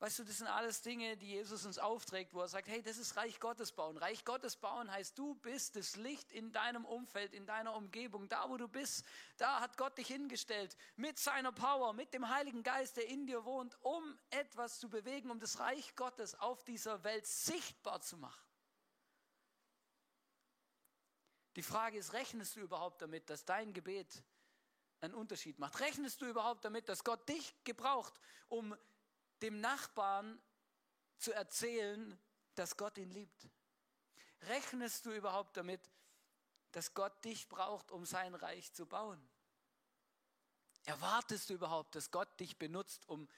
Weißt 0.00 0.20
du, 0.20 0.24
das 0.24 0.38
sind 0.38 0.46
alles 0.46 0.80
Dinge, 0.80 1.16
die 1.16 1.26
Jesus 1.26 1.66
uns 1.66 1.76
aufträgt, 1.76 2.32
wo 2.32 2.40
er 2.40 2.46
sagt, 2.46 2.68
hey, 2.68 2.80
das 2.82 2.98
ist 2.98 3.16
Reich 3.16 3.40
Gottes 3.40 3.72
bauen. 3.72 3.96
Reich 3.96 4.24
Gottes 4.24 4.54
bauen 4.54 4.88
heißt, 4.88 5.18
du 5.18 5.34
bist 5.34 5.74
das 5.74 5.96
Licht 5.96 6.30
in 6.30 6.52
deinem 6.52 6.84
Umfeld, 6.84 7.34
in 7.34 7.46
deiner 7.46 7.74
Umgebung, 7.74 8.28
da 8.28 8.48
wo 8.48 8.56
du 8.56 8.68
bist, 8.68 9.04
da 9.38 9.58
hat 9.58 9.76
Gott 9.76 9.98
dich 9.98 10.06
hingestellt, 10.06 10.76
mit 10.94 11.18
seiner 11.18 11.50
Power, 11.50 11.94
mit 11.94 12.14
dem 12.14 12.28
Heiligen 12.28 12.62
Geist, 12.62 12.96
der 12.96 13.08
in 13.08 13.26
dir 13.26 13.44
wohnt, 13.44 13.76
um 13.82 14.16
etwas 14.30 14.78
zu 14.78 14.88
bewegen, 14.88 15.32
um 15.32 15.40
das 15.40 15.58
Reich 15.58 15.96
Gottes 15.96 16.36
auf 16.36 16.62
dieser 16.62 17.02
Welt 17.02 17.26
sichtbar 17.26 18.00
zu 18.00 18.18
machen. 18.18 18.47
Die 21.58 21.64
Frage 21.64 21.98
ist, 21.98 22.12
rechnest 22.12 22.54
du 22.54 22.60
überhaupt 22.60 23.02
damit, 23.02 23.28
dass 23.28 23.44
dein 23.44 23.72
Gebet 23.72 24.22
einen 25.00 25.12
Unterschied 25.12 25.58
macht? 25.58 25.80
Rechnest 25.80 26.22
du 26.22 26.26
überhaupt 26.26 26.64
damit, 26.64 26.88
dass 26.88 27.02
Gott 27.02 27.28
dich 27.28 27.52
gebraucht, 27.64 28.14
um 28.46 28.76
dem 29.42 29.60
Nachbarn 29.60 30.40
zu 31.16 31.32
erzählen, 31.32 32.16
dass 32.54 32.76
Gott 32.76 32.96
ihn 32.96 33.10
liebt? 33.10 33.48
Rechnest 34.42 35.04
du 35.04 35.10
überhaupt 35.10 35.56
damit, 35.56 35.80
dass 36.70 36.94
Gott 36.94 37.24
dich 37.24 37.48
braucht, 37.48 37.90
um 37.90 38.06
sein 38.06 38.36
Reich 38.36 38.72
zu 38.72 38.86
bauen? 38.86 39.20
Erwartest 40.84 41.50
du 41.50 41.54
überhaupt, 41.54 41.96
dass 41.96 42.12
Gott 42.12 42.38
dich 42.38 42.56
benutzt, 42.56 43.08
um 43.08 43.28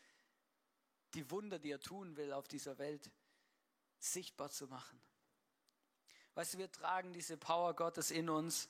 die 1.14 1.30
Wunder, 1.30 1.58
die 1.58 1.70
er 1.70 1.80
tun 1.80 2.18
will 2.18 2.34
auf 2.34 2.48
dieser 2.48 2.76
Welt, 2.76 3.10
sichtbar 3.98 4.50
zu 4.50 4.66
machen? 4.66 5.00
Weißt 6.34 6.54
du, 6.54 6.58
wir 6.58 6.70
tragen 6.70 7.12
diese 7.12 7.36
Power 7.36 7.74
Gottes 7.74 8.10
in 8.10 8.30
uns, 8.30 8.68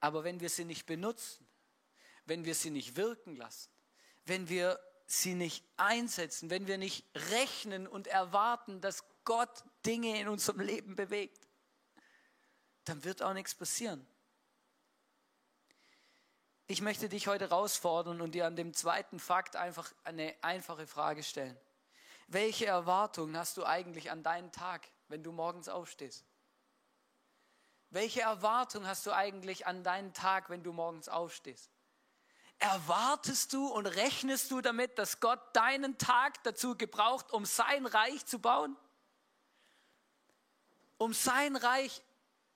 aber 0.00 0.24
wenn 0.24 0.40
wir 0.40 0.50
sie 0.50 0.64
nicht 0.64 0.86
benutzen, 0.86 1.46
wenn 2.24 2.44
wir 2.44 2.54
sie 2.54 2.70
nicht 2.70 2.96
wirken 2.96 3.36
lassen, 3.36 3.70
wenn 4.24 4.48
wir 4.48 4.80
sie 5.06 5.34
nicht 5.34 5.64
einsetzen, 5.76 6.50
wenn 6.50 6.66
wir 6.66 6.78
nicht 6.78 7.06
rechnen 7.30 7.86
und 7.86 8.08
erwarten, 8.08 8.80
dass 8.80 9.04
Gott 9.24 9.64
Dinge 9.84 10.20
in 10.20 10.28
unserem 10.28 10.60
Leben 10.60 10.96
bewegt, 10.96 11.46
dann 12.84 13.04
wird 13.04 13.22
auch 13.22 13.32
nichts 13.32 13.54
passieren. 13.54 14.06
Ich 16.68 16.80
möchte 16.80 17.08
dich 17.08 17.28
heute 17.28 17.48
herausfordern 17.48 18.20
und 18.20 18.32
dir 18.34 18.46
an 18.46 18.56
dem 18.56 18.74
zweiten 18.74 19.20
Fakt 19.20 19.54
einfach 19.54 19.92
eine 20.02 20.34
einfache 20.42 20.88
Frage 20.88 21.22
stellen. 21.22 21.56
Welche 22.26 22.66
Erwartungen 22.66 23.36
hast 23.36 23.56
du 23.56 23.64
eigentlich 23.64 24.10
an 24.10 24.24
deinen 24.24 24.50
Tag, 24.50 24.88
wenn 25.06 25.22
du 25.22 25.30
morgens 25.30 25.68
aufstehst? 25.68 26.24
Welche 27.90 28.22
Erwartung 28.22 28.86
hast 28.86 29.06
du 29.06 29.12
eigentlich 29.12 29.66
an 29.66 29.82
deinen 29.82 30.12
Tag, 30.12 30.50
wenn 30.50 30.62
du 30.62 30.72
morgens 30.72 31.08
aufstehst? 31.08 31.70
Erwartest 32.58 33.52
du 33.52 33.68
und 33.68 33.86
rechnest 33.86 34.50
du 34.50 34.60
damit, 34.60 34.98
dass 34.98 35.20
Gott 35.20 35.40
deinen 35.54 35.98
Tag 35.98 36.42
dazu 36.42 36.76
gebraucht, 36.76 37.30
um 37.32 37.44
sein 37.44 37.86
Reich 37.86 38.24
zu 38.24 38.38
bauen? 38.38 38.76
Um 40.96 41.12
sein 41.12 41.56
Reich 41.56 42.02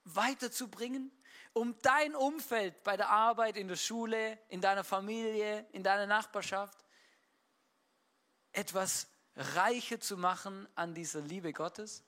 weiterzubringen? 0.05 1.13
Um 1.53 1.79
dein 1.83 2.15
Umfeld 2.15 2.83
bei 2.83 2.97
der 2.97 3.11
Arbeit, 3.11 3.57
in 3.57 3.69
der 3.69 3.77
Schule, 3.77 4.39
in 4.49 4.61
deiner 4.61 4.85
Familie, 4.85 5.67
in 5.73 5.83
deiner 5.83 6.07
Nachbarschaft 6.07 6.79
etwas 8.53 9.09
reicher 9.37 10.01
zu 10.01 10.17
machen 10.17 10.69
an 10.77 10.95
dieser 10.95 11.21
Liebe 11.21 11.53
Gottes? 11.53 12.05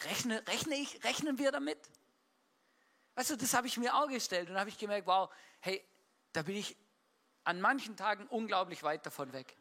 Rechne, 0.00 0.46
rechne 0.46 0.76
ich, 0.76 1.02
rechnen 1.04 1.38
wir 1.38 1.52
damit? 1.52 1.78
Weißt 3.16 3.30
du, 3.30 3.36
das 3.36 3.54
habe 3.54 3.66
ich 3.66 3.78
mir 3.78 3.94
auch 3.94 4.08
gestellt 4.08 4.50
und 4.50 4.58
habe 4.58 4.68
ich 4.68 4.78
gemerkt, 4.78 5.06
wow, 5.06 5.30
hey, 5.60 5.82
da 6.32 6.42
bin 6.42 6.54
ich 6.54 6.76
an 7.44 7.60
manchen 7.60 7.96
Tagen 7.96 8.26
unglaublich 8.28 8.82
weit 8.82 9.04
davon 9.06 9.32
weg. 9.32 9.56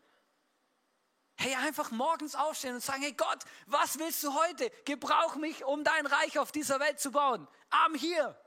Hey, 1.38 1.56
einfach 1.56 1.92
morgens 1.92 2.36
aufstehen 2.36 2.76
und 2.76 2.82
sagen, 2.82 3.02
hey 3.02 3.14
Gott, 3.14 3.44
was 3.66 3.98
willst 3.98 4.24
du 4.24 4.34
heute? 4.34 4.70
Gebrauch 4.84 5.36
mich, 5.36 5.64
um 5.64 5.84
dein 5.84 6.06
Reich 6.06 6.38
auf 6.38 6.52
dieser 6.52 6.80
Welt 6.80 7.00
zu 7.00 7.12
bauen. 7.12 7.48
Arm 7.70 7.96
hier. 7.96 8.38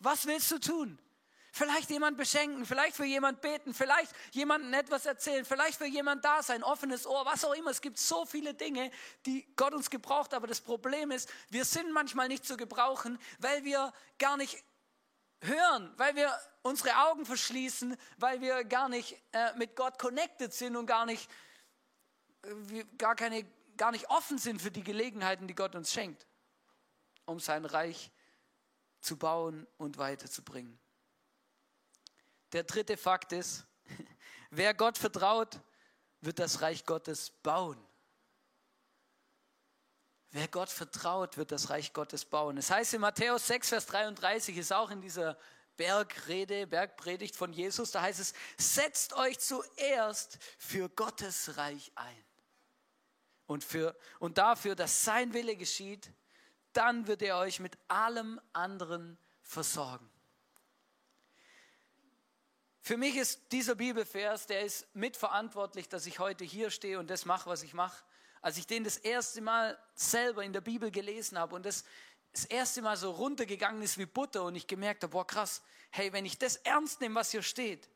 Was 0.00 0.26
willst 0.26 0.50
du 0.50 0.58
tun? 0.58 0.98
Vielleicht 1.58 1.90
jemand 1.90 2.16
beschenken, 2.16 2.64
vielleicht 2.64 2.94
für 2.94 3.04
jemand 3.04 3.40
beten, 3.40 3.74
vielleicht 3.74 4.14
jemandem 4.30 4.72
etwas 4.74 5.06
erzählen, 5.06 5.44
vielleicht 5.44 5.76
für 5.76 5.86
jemand 5.86 6.24
da 6.24 6.40
sein, 6.40 6.62
offenes 6.62 7.04
Ohr, 7.04 7.26
was 7.26 7.44
auch 7.44 7.52
immer. 7.52 7.72
Es 7.72 7.80
gibt 7.80 7.98
so 7.98 8.24
viele 8.24 8.54
Dinge, 8.54 8.92
die 9.26 9.44
Gott 9.56 9.74
uns 9.74 9.90
gebraucht, 9.90 10.34
aber 10.34 10.46
das 10.46 10.60
Problem 10.60 11.10
ist, 11.10 11.28
wir 11.50 11.64
sind 11.64 11.90
manchmal 11.90 12.28
nicht 12.28 12.46
zu 12.46 12.56
gebrauchen, 12.56 13.18
weil 13.40 13.64
wir 13.64 13.92
gar 14.20 14.36
nicht 14.36 14.62
hören, 15.40 15.92
weil 15.96 16.14
wir 16.14 16.32
unsere 16.62 16.96
Augen 17.08 17.26
verschließen, 17.26 17.96
weil 18.18 18.40
wir 18.40 18.62
gar 18.62 18.88
nicht 18.88 19.20
äh, 19.32 19.52
mit 19.56 19.74
Gott 19.74 19.98
connected 19.98 20.54
sind 20.54 20.76
und 20.76 20.86
gar 20.86 21.06
nicht, 21.06 21.28
äh, 22.42 22.84
gar, 22.98 23.16
keine, 23.16 23.44
gar 23.76 23.90
nicht 23.90 24.08
offen 24.10 24.38
sind 24.38 24.62
für 24.62 24.70
die 24.70 24.84
Gelegenheiten, 24.84 25.48
die 25.48 25.56
Gott 25.56 25.74
uns 25.74 25.92
schenkt, 25.92 26.24
um 27.26 27.40
sein 27.40 27.64
Reich 27.64 28.12
zu 29.00 29.16
bauen 29.16 29.66
und 29.76 29.98
weiterzubringen. 29.98 30.78
Der 32.52 32.64
dritte 32.64 32.96
Fakt 32.96 33.32
ist, 33.32 33.66
wer 34.50 34.74
Gott 34.74 34.98
vertraut, 34.98 35.60
wird 36.20 36.38
das 36.38 36.62
Reich 36.62 36.84
Gottes 36.84 37.30
bauen. 37.30 37.78
Wer 40.30 40.48
Gott 40.48 40.68
vertraut, 40.68 41.38
wird 41.38 41.52
das 41.52 41.70
Reich 41.70 41.92
Gottes 41.92 42.24
bauen. 42.24 42.58
Es 42.58 42.70
heißt 42.70 42.94
in 42.94 43.00
Matthäus 43.00 43.46
6, 43.46 43.70
Vers 43.70 43.86
33, 43.86 44.56
ist 44.58 44.72
auch 44.72 44.90
in 44.90 45.00
dieser 45.00 45.38
Bergrede, 45.76 46.66
Bergpredigt 46.66 47.36
von 47.36 47.52
Jesus, 47.52 47.92
da 47.92 48.02
heißt 48.02 48.20
es, 48.20 48.34
setzt 48.58 49.14
euch 49.14 49.38
zuerst 49.38 50.38
für 50.58 50.90
Gottes 50.90 51.56
Reich 51.56 51.92
ein. 51.94 52.24
Und, 53.46 53.64
für, 53.64 53.96
und 54.18 54.36
dafür, 54.36 54.74
dass 54.74 55.04
sein 55.04 55.32
Wille 55.32 55.56
geschieht, 55.56 56.12
dann 56.74 57.06
wird 57.06 57.22
er 57.22 57.38
euch 57.38 57.60
mit 57.60 57.78
allem 57.88 58.38
anderen 58.52 59.18
versorgen. 59.40 60.10
Für 62.88 62.96
mich 62.96 63.16
ist 63.16 63.52
dieser 63.52 63.74
Bibelvers, 63.74 64.46
der 64.46 64.62
ist 64.62 64.86
mitverantwortlich, 64.94 65.90
dass 65.90 66.06
ich 66.06 66.20
heute 66.20 66.46
hier 66.46 66.70
stehe 66.70 66.98
und 66.98 67.10
das 67.10 67.26
mache, 67.26 67.50
was 67.50 67.62
ich 67.62 67.74
mache 67.74 68.02
als 68.40 68.56
ich 68.56 68.66
den 68.66 68.82
das 68.82 68.96
erste 68.96 69.42
Mal 69.42 69.78
selber 69.94 70.42
in 70.42 70.54
der 70.54 70.62
Bibel 70.62 70.90
gelesen 70.90 71.38
habe 71.38 71.54
und 71.54 71.66
das 71.66 71.84
das 72.32 72.46
erste 72.46 72.80
Mal 72.80 72.96
so 72.96 73.10
runtergegangen 73.10 73.82
ist 73.82 73.98
wie 73.98 74.06
Butter 74.06 74.42
und 74.44 74.54
ich 74.54 74.66
gemerkt 74.66 75.02
habe, 75.02 75.10
boah 75.10 75.26
krass, 75.26 75.60
hey, 75.90 76.14
wenn 76.14 76.24
ich 76.24 76.38
das 76.38 76.56
ernst 76.56 77.02
nehme, 77.02 77.16
was 77.16 77.30
hier 77.30 77.42
steht, 77.42 77.90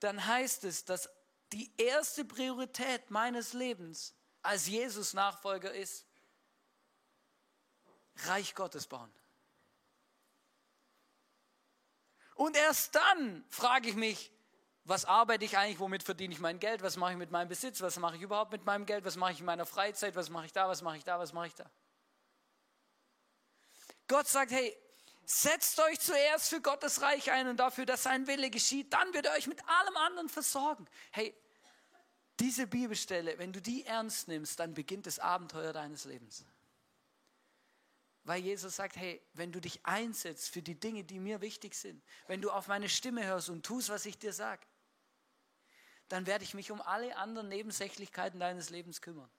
dann 0.00 0.24
heißt 0.26 0.64
es, 0.64 0.86
dass 0.86 1.10
die 1.52 1.70
erste 1.76 2.24
Priorität 2.24 3.10
meines 3.10 3.52
Lebens 3.52 4.14
als 4.40 4.68
Jesus-Nachfolger 4.68 5.74
ist, 5.74 6.06
Reich 8.24 8.54
Gottes 8.54 8.86
bauen. 8.86 9.12
Und 12.34 12.56
erst 12.56 12.94
dann 12.94 13.44
frage 13.48 13.88
ich 13.88 13.94
mich, 13.94 14.32
was 14.84 15.04
arbeite 15.04 15.44
ich 15.44 15.56
eigentlich, 15.56 15.78
womit 15.78 16.02
verdiene 16.02 16.34
ich 16.34 16.40
mein 16.40 16.58
Geld, 16.58 16.82
was 16.82 16.96
mache 16.96 17.12
ich 17.12 17.18
mit 17.18 17.30
meinem 17.30 17.48
Besitz, 17.48 17.80
was 17.80 17.98
mache 17.98 18.16
ich 18.16 18.22
überhaupt 18.22 18.52
mit 18.52 18.64
meinem 18.66 18.84
Geld, 18.86 19.04
was 19.04 19.16
mache 19.16 19.32
ich 19.32 19.40
in 19.40 19.46
meiner 19.46 19.64
Freizeit, 19.64 20.14
was 20.14 20.28
mache 20.28 20.46
ich 20.46 20.52
da, 20.52 20.68
was 20.68 20.82
mache 20.82 20.98
ich 20.98 21.04
da, 21.04 21.18
was 21.18 21.32
mache 21.32 21.46
ich 21.46 21.54
da. 21.54 21.70
Gott 24.06 24.28
sagt, 24.28 24.50
hey, 24.50 24.76
Setzt 25.26 25.80
euch 25.80 26.00
zuerst 26.00 26.50
für 26.50 26.60
Gottes 26.60 27.00
Reich 27.00 27.30
ein 27.30 27.48
und 27.48 27.56
dafür, 27.56 27.86
dass 27.86 28.02
sein 28.02 28.26
Wille 28.26 28.50
geschieht. 28.50 28.92
Dann 28.92 29.14
wird 29.14 29.26
er 29.26 29.32
euch 29.32 29.46
mit 29.46 29.58
allem 29.66 29.96
anderen 29.96 30.28
versorgen. 30.28 30.86
Hey, 31.12 31.34
diese 32.40 32.66
Bibelstelle, 32.66 33.38
wenn 33.38 33.52
du 33.52 33.62
die 33.62 33.86
ernst 33.86 34.28
nimmst, 34.28 34.60
dann 34.60 34.74
beginnt 34.74 35.06
das 35.06 35.18
Abenteuer 35.18 35.72
deines 35.72 36.04
Lebens. 36.04 36.44
Weil 38.24 38.42
Jesus 38.42 38.76
sagt, 38.76 38.96
hey, 38.96 39.22
wenn 39.34 39.52
du 39.52 39.60
dich 39.60 39.84
einsetzt 39.84 40.48
für 40.48 40.62
die 40.62 40.78
Dinge, 40.78 41.04
die 41.04 41.20
mir 41.20 41.40
wichtig 41.42 41.74
sind, 41.74 42.02
wenn 42.26 42.40
du 42.40 42.50
auf 42.50 42.68
meine 42.68 42.88
Stimme 42.88 43.26
hörst 43.26 43.50
und 43.50 43.64
tust, 43.64 43.90
was 43.90 44.06
ich 44.06 44.18
dir 44.18 44.32
sage, 44.32 44.66
dann 46.08 46.26
werde 46.26 46.44
ich 46.44 46.54
mich 46.54 46.70
um 46.70 46.80
alle 46.80 47.16
anderen 47.16 47.48
Nebensächlichkeiten 47.48 48.40
deines 48.40 48.70
Lebens 48.70 49.02
kümmern. 49.02 49.30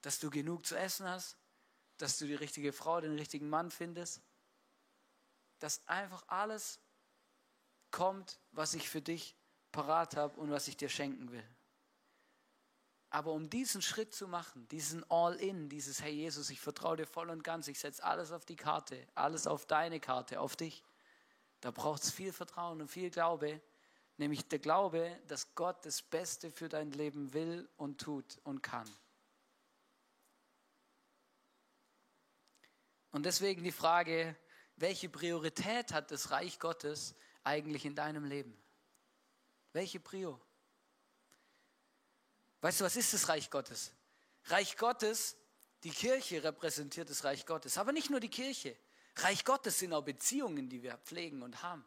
Dass 0.00 0.18
du 0.18 0.30
genug 0.30 0.66
zu 0.66 0.76
essen 0.76 1.08
hast, 1.08 1.36
dass 1.98 2.18
du 2.18 2.26
die 2.26 2.34
richtige 2.34 2.72
Frau, 2.72 3.00
den 3.00 3.16
richtigen 3.16 3.48
Mann 3.48 3.70
findest, 3.70 4.20
dass 5.60 5.86
einfach 5.86 6.24
alles 6.26 6.80
kommt, 7.92 8.40
was 8.50 8.74
ich 8.74 8.88
für 8.88 9.00
dich 9.00 9.36
parat 9.70 10.16
habe 10.16 10.40
und 10.40 10.50
was 10.50 10.66
ich 10.66 10.76
dir 10.76 10.88
schenken 10.88 11.30
will. 11.30 11.46
Aber 13.12 13.32
um 13.32 13.50
diesen 13.50 13.82
Schritt 13.82 14.14
zu 14.14 14.26
machen, 14.26 14.66
diesen 14.68 15.04
All-in, 15.10 15.68
dieses 15.68 16.00
Hey 16.00 16.14
Jesus, 16.14 16.48
ich 16.48 16.62
vertraue 16.62 16.96
dir 16.96 17.06
voll 17.06 17.28
und 17.28 17.44
ganz, 17.44 17.68
ich 17.68 17.78
setze 17.78 18.02
alles 18.02 18.32
auf 18.32 18.46
die 18.46 18.56
Karte, 18.56 19.06
alles 19.14 19.46
auf 19.46 19.66
deine 19.66 20.00
Karte, 20.00 20.40
auf 20.40 20.56
dich, 20.56 20.82
da 21.60 21.70
braucht 21.70 22.02
es 22.02 22.10
viel 22.10 22.32
Vertrauen 22.32 22.80
und 22.80 22.88
viel 22.88 23.10
Glaube, 23.10 23.60
nämlich 24.16 24.48
der 24.48 24.60
Glaube, 24.60 25.20
dass 25.28 25.54
Gott 25.54 25.84
das 25.84 26.00
Beste 26.00 26.50
für 26.50 26.70
dein 26.70 26.90
Leben 26.90 27.34
will 27.34 27.68
und 27.76 28.00
tut 28.00 28.38
und 28.44 28.62
kann. 28.62 28.88
Und 33.10 33.26
deswegen 33.26 33.62
die 33.62 33.72
Frage, 33.72 34.34
welche 34.76 35.10
Priorität 35.10 35.92
hat 35.92 36.10
das 36.12 36.30
Reich 36.30 36.58
Gottes 36.58 37.14
eigentlich 37.44 37.84
in 37.84 37.94
deinem 37.94 38.24
Leben? 38.24 38.56
Welche 39.74 40.00
Prio? 40.00 40.40
Weißt 42.62 42.80
du, 42.80 42.84
was 42.84 42.96
ist 42.96 43.12
das 43.12 43.28
Reich 43.28 43.50
Gottes? 43.50 43.92
Reich 44.44 44.76
Gottes, 44.76 45.36
die 45.82 45.90
Kirche 45.90 46.42
repräsentiert 46.42 47.10
das 47.10 47.24
Reich 47.24 47.44
Gottes, 47.44 47.76
aber 47.76 47.92
nicht 47.92 48.08
nur 48.08 48.20
die 48.20 48.30
Kirche. 48.30 48.76
Reich 49.16 49.44
Gottes 49.44 49.80
sind 49.80 49.92
auch 49.92 50.04
Beziehungen, 50.04 50.68
die 50.68 50.82
wir 50.82 50.96
pflegen 50.98 51.42
und 51.42 51.62
haben. 51.62 51.84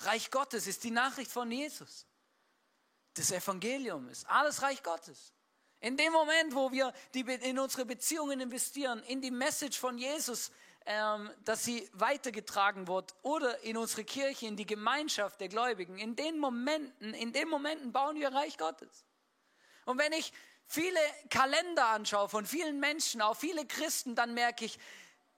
Reich 0.00 0.30
Gottes 0.32 0.66
ist 0.66 0.82
die 0.82 0.90
Nachricht 0.90 1.30
von 1.30 1.50
Jesus. 1.50 2.06
Das 3.14 3.30
Evangelium 3.30 4.08
ist 4.08 4.28
alles 4.28 4.62
Reich 4.62 4.82
Gottes. 4.82 5.32
In 5.80 5.96
dem 5.96 6.12
Moment, 6.12 6.54
wo 6.54 6.72
wir 6.72 6.92
die, 7.14 7.20
in 7.20 7.58
unsere 7.60 7.86
Beziehungen 7.86 8.40
investieren, 8.40 9.04
in 9.04 9.22
die 9.22 9.30
Message 9.30 9.78
von 9.78 9.96
Jesus, 9.96 10.50
ähm, 10.86 11.30
dass 11.44 11.64
sie 11.64 11.88
weitergetragen 11.92 12.88
wird, 12.88 13.14
oder 13.22 13.60
in 13.60 13.76
unsere 13.76 14.04
Kirche, 14.04 14.46
in 14.46 14.56
die 14.56 14.66
Gemeinschaft 14.66 15.40
der 15.40 15.48
Gläubigen, 15.48 15.98
in 15.98 16.16
den 16.16 16.38
Momenten, 16.40 17.14
in 17.14 17.32
den 17.32 17.48
Momenten 17.48 17.92
bauen 17.92 18.16
wir 18.16 18.32
Reich 18.32 18.58
Gottes. 18.58 19.05
Und 19.86 19.98
wenn 19.98 20.12
ich 20.12 20.32
viele 20.66 21.00
Kalender 21.30 21.86
anschaue 21.86 22.28
von 22.28 22.44
vielen 22.44 22.78
Menschen, 22.80 23.22
auch 23.22 23.36
viele 23.36 23.64
Christen, 23.64 24.14
dann 24.14 24.34
merke 24.34 24.66
ich, 24.66 24.78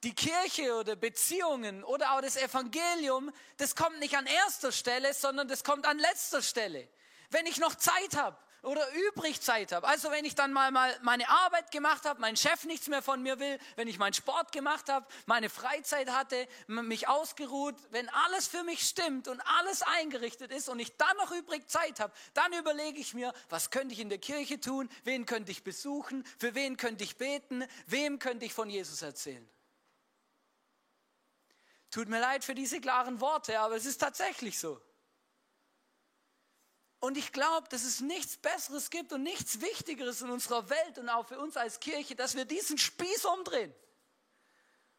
die 0.04 0.14
Kirche 0.14 0.74
oder 0.74 0.96
Beziehungen 0.96 1.84
oder 1.84 2.12
auch 2.12 2.20
das 2.20 2.36
Evangelium, 2.36 3.32
das 3.56 3.76
kommt 3.76 3.98
nicht 3.98 4.16
an 4.16 4.26
erster 4.26 4.72
Stelle, 4.72 5.12
sondern 5.12 5.48
das 5.48 5.64
kommt 5.64 5.86
an 5.86 5.98
letzter 5.98 6.40
Stelle. 6.40 6.88
Wenn 7.30 7.46
ich 7.46 7.58
noch 7.58 7.74
Zeit 7.74 8.16
habe, 8.16 8.36
oder 8.62 8.82
übrig 9.08 9.40
Zeit 9.40 9.72
habe. 9.72 9.86
Also 9.86 10.10
wenn 10.10 10.24
ich 10.24 10.34
dann 10.34 10.52
mal, 10.52 10.70
mal 10.70 10.96
meine 11.02 11.28
Arbeit 11.28 11.70
gemacht 11.70 12.04
habe, 12.04 12.20
mein 12.20 12.36
Chef 12.36 12.64
nichts 12.64 12.88
mehr 12.88 13.02
von 13.02 13.22
mir 13.22 13.38
will, 13.38 13.58
wenn 13.76 13.88
ich 13.88 13.98
meinen 13.98 14.14
Sport 14.14 14.52
gemacht 14.52 14.88
habe, 14.88 15.06
meine 15.26 15.48
Freizeit 15.48 16.10
hatte, 16.10 16.48
mich 16.66 17.08
ausgeruht, 17.08 17.76
wenn 17.90 18.08
alles 18.08 18.48
für 18.48 18.64
mich 18.64 18.82
stimmt 18.82 19.28
und 19.28 19.40
alles 19.40 19.82
eingerichtet 19.82 20.50
ist 20.50 20.68
und 20.68 20.80
ich 20.80 20.96
dann 20.96 21.16
noch 21.18 21.30
übrig 21.30 21.68
Zeit 21.68 22.00
habe, 22.00 22.12
dann 22.34 22.52
überlege 22.52 22.98
ich 22.98 23.14
mir, 23.14 23.32
was 23.48 23.70
könnte 23.70 23.94
ich 23.94 24.00
in 24.00 24.08
der 24.08 24.18
Kirche 24.18 24.60
tun, 24.60 24.88
wen 25.04 25.26
könnte 25.26 25.52
ich 25.52 25.62
besuchen, 25.62 26.24
für 26.38 26.54
wen 26.54 26.76
könnte 26.76 27.04
ich 27.04 27.16
beten, 27.16 27.64
wem 27.86 28.18
könnte 28.18 28.44
ich 28.44 28.52
von 28.52 28.68
Jesus 28.68 29.02
erzählen. 29.02 29.48
Tut 31.90 32.08
mir 32.08 32.20
leid 32.20 32.44
für 32.44 32.54
diese 32.54 32.80
klaren 32.80 33.20
Worte, 33.20 33.58
aber 33.60 33.76
es 33.76 33.86
ist 33.86 33.98
tatsächlich 33.98 34.58
so. 34.58 34.80
Und 37.00 37.16
ich 37.16 37.32
glaube, 37.32 37.68
dass 37.68 37.84
es 37.84 38.00
nichts 38.00 38.36
Besseres 38.36 38.90
gibt 38.90 39.12
und 39.12 39.22
nichts 39.22 39.60
Wichtigeres 39.60 40.20
in 40.22 40.30
unserer 40.30 40.68
Welt 40.68 40.98
und 40.98 41.08
auch 41.08 41.26
für 41.26 41.38
uns 41.38 41.56
als 41.56 41.78
Kirche, 41.78 42.16
dass 42.16 42.34
wir 42.34 42.44
diesen 42.44 42.76
Spieß 42.76 43.24
umdrehen 43.24 43.72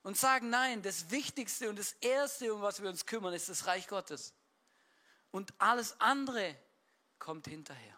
und 0.04 0.18
sagen, 0.18 0.50
nein, 0.50 0.82
das 0.82 1.12
Wichtigste 1.12 1.70
und 1.70 1.78
das 1.78 1.94
Erste, 1.94 2.54
um 2.54 2.62
was 2.62 2.82
wir 2.82 2.90
uns 2.90 3.06
kümmern, 3.06 3.34
ist 3.34 3.50
das 3.50 3.68
Reich 3.68 3.88
Gottes. 3.88 4.34
Und 5.32 5.54
alles 5.58 6.00
andere 6.00 6.56
kommt 7.20 7.48
hinterher. 7.48 7.98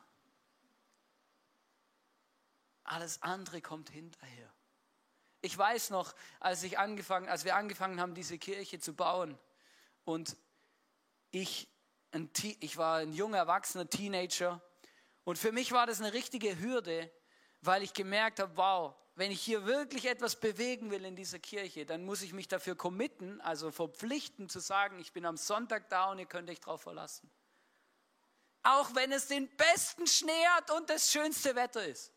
Alles 2.84 3.22
andere 3.22 3.62
kommt 3.62 3.92
hinterher. 3.92 4.52
Ich 5.42 5.56
weiß 5.58 5.92
noch, 5.92 6.14
als, 6.40 6.64
ich 6.64 6.78
angefangen, 6.80 7.30
als 7.30 7.46
wir 7.46 7.56
angefangen 7.56 8.02
haben, 8.02 8.16
diese 8.16 8.38
Kirche 8.38 8.80
zu 8.80 8.94
bauen 8.94 9.38
und 10.06 10.36
ich 11.30 11.68
ein, 12.12 12.30
ich 12.60 12.78
war 12.78 12.97
ein 12.97 13.13
junger, 13.13 13.38
erwachsener 13.38 13.89
Teenager 13.89 14.62
und 15.24 15.38
für 15.38 15.52
mich 15.52 15.71
war 15.71 15.88
das 15.88 16.00
eine 16.00 16.13
richtige 16.13 16.60
Hürde, 16.60 17.12
weil 17.62 17.84
ich 17.84 17.93
gemerkt 17.93 18.39
habe, 18.39 18.56
wow, 18.58 18.95
wenn 19.15 19.32
ich 19.32 19.41
hier 19.41 19.65
wirklich 19.65 20.06
etwas 20.06 20.39
bewegen 20.39 20.89
will 20.89 21.06
in 21.06 21.15
dieser 21.15 21.39
Kirche, 21.39 21.86
dann 21.86 22.06
muss 22.06 22.21
ich 22.21 22.34
mich 22.34 22.47
dafür 22.47 22.76
committen, 22.76 23.39
also 23.41 23.71
verpflichten 23.71 24.50
zu 24.50 24.60
sagen, 24.60 25.00
ich 25.00 25.13
bin 25.13 25.26
am 25.26 25.38
Sonntag 25.38 25.89
da 25.89 26.10
und 26.12 26.19
ihr 26.19 26.26
könnt 26.26 26.50
euch 26.50 26.60
darauf 26.60 26.82
verlassen. 26.82 27.30
Auch 28.63 28.93
wenn 28.95 29.12
es 29.12 29.28
den 29.28 29.47
besten 29.58 30.08
Schnee 30.08 30.45
hat 30.56 30.71
und 30.71 30.89
das 30.89 31.12
schönste 31.12 31.56
Wetter 31.56 31.86
ist. 31.86 32.13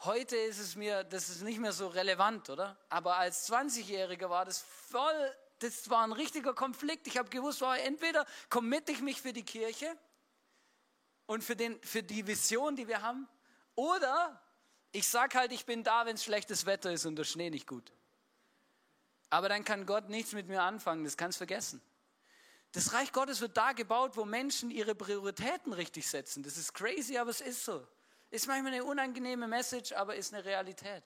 Heute 0.00 0.36
ist 0.36 0.58
es 0.58 0.76
mir, 0.76 1.02
das 1.04 1.28
ist 1.28 1.42
nicht 1.42 1.58
mehr 1.58 1.72
so 1.72 1.88
relevant, 1.88 2.50
oder? 2.50 2.78
Aber 2.88 3.16
als 3.16 3.50
20-Jähriger 3.50 4.30
war 4.30 4.44
das 4.44 4.60
voll 4.60 5.36
das 5.58 5.90
war 5.90 6.04
ein 6.04 6.12
richtiger 6.12 6.54
Konflikt. 6.54 7.06
Ich 7.06 7.18
habe 7.18 7.28
gewusst, 7.28 7.60
war 7.60 7.78
entweder 7.78 8.26
committe 8.48 8.92
ich 8.92 9.00
mich 9.00 9.20
für 9.20 9.32
die 9.32 9.44
Kirche 9.44 9.96
und 11.26 11.42
für, 11.44 11.56
den, 11.56 11.80
für 11.82 12.02
die 12.02 12.26
Vision, 12.26 12.76
die 12.76 12.88
wir 12.88 13.02
haben, 13.02 13.28
oder 13.74 14.42
ich 14.92 15.06
sage 15.06 15.38
halt, 15.38 15.52
ich 15.52 15.66
bin 15.66 15.84
da, 15.84 16.06
wenn 16.06 16.14
es 16.16 16.24
schlechtes 16.24 16.66
Wetter 16.66 16.92
ist 16.92 17.06
und 17.06 17.16
der 17.16 17.24
Schnee 17.24 17.50
nicht 17.50 17.66
gut. 17.66 17.92
Aber 19.30 19.48
dann 19.48 19.64
kann 19.64 19.84
Gott 19.84 20.08
nichts 20.08 20.32
mit 20.32 20.48
mir 20.48 20.62
anfangen, 20.62 21.04
das 21.04 21.16
kannst 21.16 21.38
vergessen. 21.38 21.82
Das 22.72 22.92
Reich 22.92 23.12
Gottes 23.12 23.40
wird 23.40 23.56
da 23.56 23.72
gebaut, 23.72 24.16
wo 24.16 24.24
Menschen 24.24 24.70
ihre 24.70 24.94
Prioritäten 24.94 25.72
richtig 25.72 26.08
setzen. 26.08 26.42
Das 26.42 26.56
ist 26.56 26.74
crazy, 26.74 27.16
aber 27.18 27.30
es 27.30 27.40
ist 27.40 27.64
so. 27.64 27.86
Ist 28.30 28.46
manchmal 28.46 28.72
eine 28.72 28.84
unangenehme 28.84 29.48
Message, 29.48 29.92
aber 29.92 30.16
ist 30.16 30.34
eine 30.34 30.44
Realität. 30.44 31.02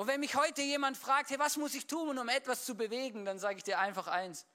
Und 0.00 0.06
wenn 0.06 0.20
mich 0.20 0.34
heute 0.34 0.62
jemand 0.62 0.96
fragt, 0.96 1.28
hey, 1.28 1.38
was 1.38 1.58
muss 1.58 1.74
ich 1.74 1.86
tun, 1.86 2.16
um 2.16 2.28
etwas 2.30 2.64
zu 2.64 2.74
bewegen, 2.74 3.26
dann 3.26 3.38
sage 3.38 3.58
ich 3.58 3.64
dir 3.64 3.78
einfach 3.78 4.06
eins. 4.06 4.46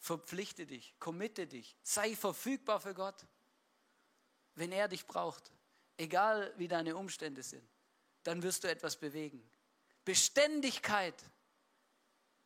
Verpflichte 0.00 0.66
dich, 0.66 0.98
committe 0.98 1.46
dich, 1.46 1.76
sei 1.84 2.16
verfügbar 2.16 2.80
für 2.80 2.94
Gott, 2.94 3.28
wenn 4.56 4.72
er 4.72 4.88
dich 4.88 5.06
braucht, 5.06 5.52
egal 5.98 6.52
wie 6.56 6.66
deine 6.66 6.96
Umstände 6.96 7.44
sind, 7.44 7.62
dann 8.24 8.42
wirst 8.42 8.64
du 8.64 8.68
etwas 8.68 8.96
bewegen. 8.96 9.48
Beständigkeit 10.04 11.22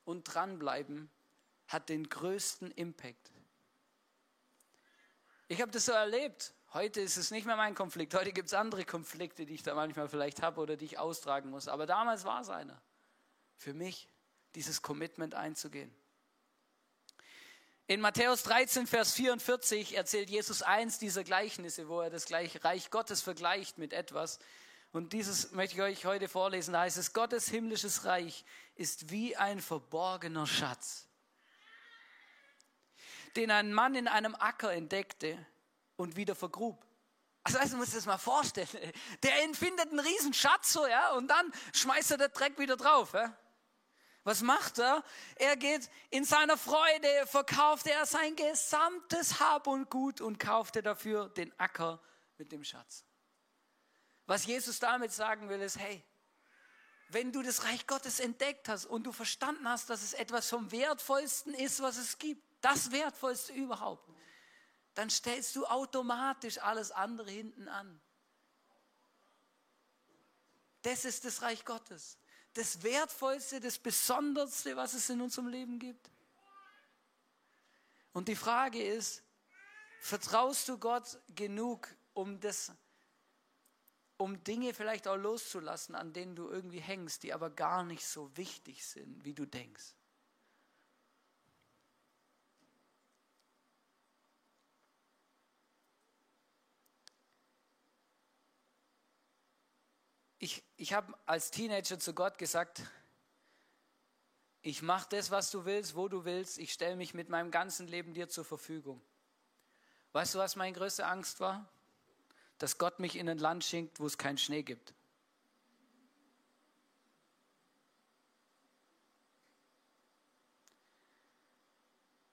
und 0.04 0.24
dranbleiben 0.24 1.10
hat 1.68 1.88
den 1.88 2.06
größten 2.06 2.70
Impact. 2.72 3.32
Ich 5.46 5.62
habe 5.62 5.72
das 5.72 5.86
so 5.86 5.92
erlebt. 5.92 6.52
Heute 6.74 7.00
ist 7.00 7.16
es 7.16 7.30
nicht 7.30 7.46
mehr 7.46 7.56
mein 7.56 7.74
Konflikt. 7.74 8.14
Heute 8.14 8.30
gibt 8.30 8.48
es 8.48 8.54
andere 8.54 8.84
Konflikte, 8.84 9.46
die 9.46 9.54
ich 9.54 9.62
da 9.62 9.74
manchmal 9.74 10.08
vielleicht 10.08 10.42
habe 10.42 10.60
oder 10.60 10.76
die 10.76 10.84
ich 10.84 10.98
austragen 10.98 11.48
muss. 11.48 11.66
Aber 11.66 11.86
damals 11.86 12.24
war 12.24 12.42
es 12.42 12.50
einer. 12.50 12.80
Für 13.56 13.72
mich, 13.72 14.08
dieses 14.54 14.82
Commitment 14.82 15.34
einzugehen. 15.34 15.94
In 17.86 18.02
Matthäus 18.02 18.42
13, 18.42 18.86
Vers 18.86 19.14
44 19.14 19.96
erzählt 19.96 20.28
Jesus 20.28 20.60
eins 20.60 20.98
dieser 20.98 21.24
Gleichnisse, 21.24 21.88
wo 21.88 22.02
er 22.02 22.10
das 22.10 22.30
Reich 22.30 22.90
Gottes 22.90 23.22
vergleicht 23.22 23.78
mit 23.78 23.94
etwas. 23.94 24.38
Und 24.92 25.14
dieses 25.14 25.52
möchte 25.52 25.76
ich 25.76 25.82
euch 25.82 26.04
heute 26.04 26.28
vorlesen. 26.28 26.74
Da 26.74 26.80
heißt 26.80 26.98
es, 26.98 27.14
Gottes 27.14 27.48
himmlisches 27.48 28.04
Reich 28.04 28.44
ist 28.74 29.10
wie 29.10 29.36
ein 29.36 29.62
verborgener 29.62 30.46
Schatz, 30.46 31.08
den 33.36 33.50
ein 33.50 33.72
Mann 33.72 33.94
in 33.94 34.06
einem 34.06 34.34
Acker 34.34 34.70
entdeckte 34.74 35.38
und 35.98 36.16
wieder 36.16 36.34
vergrub. 36.34 36.84
Also, 37.42 37.58
also 37.58 37.76
muss 37.76 37.92
das 37.92 38.06
mal 38.06 38.18
vorstellen. 38.18 38.68
Der 39.22 39.44
empfindet 39.44 39.90
einen 39.90 40.00
riesen 40.00 40.32
Schatz 40.32 40.72
so, 40.72 40.86
ja, 40.86 41.12
und 41.12 41.28
dann 41.28 41.52
schmeißt 41.74 42.12
er 42.12 42.18
den 42.18 42.32
Dreck 42.32 42.58
wieder 42.58 42.76
drauf. 42.76 43.12
Ja. 43.12 43.36
Was 44.24 44.42
macht 44.42 44.78
er? 44.78 45.02
Er 45.36 45.56
geht 45.56 45.90
in 46.10 46.24
seiner 46.24 46.56
Freude, 46.56 47.26
verkauft 47.26 47.86
er 47.86 48.06
sein 48.06 48.36
gesamtes 48.36 49.40
Hab 49.40 49.66
und 49.66 49.90
Gut 49.90 50.20
und 50.20 50.38
kaufte 50.38 50.82
dafür 50.82 51.30
den 51.30 51.58
Acker 51.58 52.00
mit 52.36 52.52
dem 52.52 52.64
Schatz. 52.64 53.04
Was 54.26 54.44
Jesus 54.44 54.78
damit 54.78 55.12
sagen 55.12 55.48
will, 55.48 55.60
ist, 55.62 55.78
hey, 55.78 56.04
wenn 57.08 57.32
du 57.32 57.42
das 57.42 57.64
Reich 57.64 57.86
Gottes 57.86 58.20
entdeckt 58.20 58.68
hast 58.68 58.84
und 58.84 59.04
du 59.04 59.12
verstanden 59.12 59.66
hast, 59.66 59.88
dass 59.88 60.02
es 60.02 60.12
etwas 60.12 60.50
vom 60.50 60.70
Wertvollsten 60.70 61.54
ist, 61.54 61.80
was 61.80 61.96
es 61.96 62.18
gibt, 62.18 62.42
das 62.60 62.92
Wertvollste 62.92 63.54
überhaupt, 63.54 64.06
dann 64.98 65.10
stellst 65.10 65.54
du 65.54 65.64
automatisch 65.64 66.58
alles 66.58 66.90
andere 66.90 67.30
hinten 67.30 67.68
an. 67.68 68.00
Das 70.82 71.04
ist 71.04 71.24
das 71.24 71.40
Reich 71.40 71.64
Gottes. 71.64 72.18
Das 72.54 72.82
Wertvollste, 72.82 73.60
das 73.60 73.78
Besonderste, 73.78 74.74
was 74.74 74.94
es 74.94 75.08
in 75.08 75.20
unserem 75.20 75.46
Leben 75.46 75.78
gibt. 75.78 76.10
Und 78.12 78.26
die 78.26 78.34
Frage 78.34 78.82
ist, 78.84 79.22
vertraust 80.00 80.68
du 80.68 80.78
Gott 80.78 81.20
genug, 81.28 81.94
um 82.12 82.40
das 82.40 82.72
um 84.16 84.42
Dinge 84.42 84.74
vielleicht 84.74 85.06
auch 85.06 85.14
loszulassen, 85.14 85.94
an 85.94 86.12
denen 86.12 86.34
du 86.34 86.48
irgendwie 86.48 86.80
hängst, 86.80 87.22
die 87.22 87.32
aber 87.32 87.50
gar 87.50 87.84
nicht 87.84 88.04
so 88.04 88.36
wichtig 88.36 88.84
sind, 88.84 89.24
wie 89.24 89.32
du 89.32 89.46
denkst. 89.46 89.94
Ich, 100.48 100.62
ich 100.76 100.92
habe 100.94 101.12
als 101.26 101.50
Teenager 101.50 101.98
zu 101.98 102.14
Gott 102.14 102.38
gesagt, 102.38 102.82
ich 104.62 104.82
mache 104.82 105.08
das, 105.10 105.30
was 105.30 105.50
du 105.50 105.64
willst, 105.64 105.94
wo 105.94 106.08
du 106.08 106.24
willst, 106.24 106.58
ich 106.58 106.72
stelle 106.72 106.96
mich 106.96 107.12
mit 107.12 107.28
meinem 107.28 107.50
ganzen 107.50 107.86
Leben 107.86 108.14
dir 108.14 108.28
zur 108.28 108.44
Verfügung. 108.44 109.00
Weißt 110.12 110.34
du, 110.34 110.38
was 110.38 110.56
meine 110.56 110.72
größte 110.72 111.06
Angst 111.06 111.40
war? 111.40 111.68
dass 112.58 112.76
Gott 112.76 112.98
mich 112.98 113.16
in 113.16 113.28
ein 113.28 113.38
Land 113.38 113.64
schickt, 113.64 114.00
wo 114.00 114.06
es 114.06 114.18
keinen 114.18 114.38
Schnee 114.38 114.62
gibt. 114.62 114.92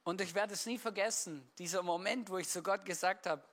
Und 0.03 0.21
ich 0.21 0.35
werde 0.35 0.53
es 0.53 0.65
nie 0.65 0.77
vergessen, 0.77 1.47
dieser 1.57 1.81
Moment, 1.81 2.29
wo 2.29 2.37
ich 2.37 2.47
zu 2.47 2.61
Gott 2.61 2.85
gesagt 2.85 3.25
habe, 3.25 3.43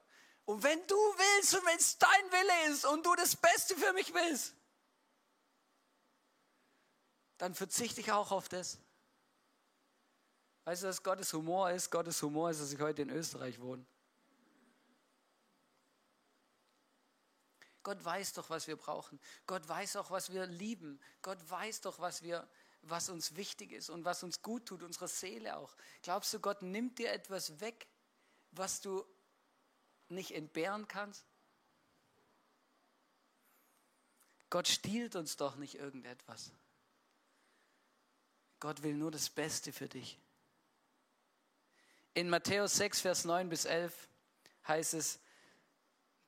und 0.44 0.62
wenn 0.62 0.86
du 0.86 0.94
willst 0.94 1.54
und 1.54 1.64
wenn 1.66 1.78
es 1.78 1.98
dein 1.98 2.32
Wille 2.32 2.72
ist 2.72 2.84
und 2.84 3.06
du 3.06 3.14
das 3.14 3.36
Beste 3.36 3.76
für 3.76 3.92
mich 3.92 4.12
willst, 4.12 4.54
dann 7.38 7.54
verzichte 7.54 8.00
ich 8.00 8.12
auch 8.12 8.30
auf 8.30 8.48
das. 8.48 8.78
Weißt 10.64 10.82
du, 10.82 10.88
was 10.88 11.02
Gottes 11.02 11.32
Humor 11.32 11.70
ist? 11.70 11.90
Gottes 11.90 12.22
Humor 12.22 12.50
ist, 12.50 12.60
dass 12.60 12.72
ich 12.72 12.80
heute 12.80 13.02
in 13.02 13.10
Österreich 13.10 13.60
wohne. 13.60 13.84
Gott 17.82 18.04
weiß 18.04 18.34
doch, 18.34 18.48
was 18.48 18.68
wir 18.68 18.76
brauchen. 18.76 19.18
Gott 19.46 19.68
weiß 19.68 19.96
auch, 19.96 20.10
was 20.10 20.32
wir 20.32 20.46
lieben. 20.46 21.00
Gott 21.20 21.38
weiß 21.50 21.80
doch, 21.80 21.98
was 21.98 22.22
wir, 22.22 22.48
was 22.82 23.08
uns 23.08 23.34
wichtig 23.34 23.72
ist 23.72 23.90
und 23.90 24.04
was 24.04 24.22
uns 24.22 24.42
gut 24.42 24.66
tut, 24.66 24.84
unsere 24.84 25.08
Seele 25.08 25.56
auch. 25.56 25.74
Glaubst 26.02 26.32
du, 26.32 26.38
Gott 26.38 26.62
nimmt 26.62 26.98
dir 26.98 27.12
etwas 27.12 27.60
weg, 27.60 27.88
was 28.52 28.80
du 28.80 29.04
nicht 30.12 30.32
entbehren 30.32 30.88
kannst? 30.88 31.24
Gott 34.50 34.68
stiehlt 34.68 35.16
uns 35.16 35.36
doch 35.36 35.56
nicht 35.56 35.76
irgendetwas. 35.76 36.52
Gott 38.60 38.82
will 38.82 38.94
nur 38.94 39.10
das 39.10 39.30
Beste 39.30 39.72
für 39.72 39.88
dich. 39.88 40.18
In 42.14 42.28
Matthäus 42.28 42.76
6, 42.76 43.00
Vers 43.00 43.24
9 43.24 43.48
bis 43.48 43.64
11 43.64 44.08
heißt 44.68 44.94
es, 44.94 45.18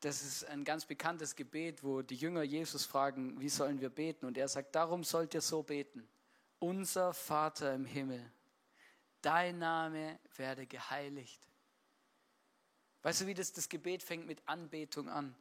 das 0.00 0.22
ist 0.22 0.44
ein 0.46 0.64
ganz 0.64 0.84
bekanntes 0.84 1.36
Gebet, 1.36 1.82
wo 1.82 2.02
die 2.02 2.16
Jünger 2.16 2.42
Jesus 2.42 2.84
fragen, 2.84 3.40
wie 3.40 3.48
sollen 3.48 3.80
wir 3.80 3.90
beten? 3.90 4.26
Und 4.26 4.36
er 4.36 4.48
sagt, 4.48 4.74
darum 4.74 5.04
sollt 5.04 5.34
ihr 5.34 5.40
so 5.40 5.62
beten. 5.62 6.08
Unser 6.58 7.14
Vater 7.14 7.74
im 7.74 7.84
Himmel, 7.84 8.32
dein 9.22 9.58
Name 9.58 10.18
werde 10.36 10.66
geheiligt. 10.66 11.46
Weißt 13.04 13.20
du, 13.20 13.26
wie 13.26 13.34
das, 13.34 13.52
das 13.52 13.68
Gebet 13.68 14.02
fängt 14.02 14.26
mit 14.26 14.40
Anbetung 14.48 15.10
an? 15.10 15.36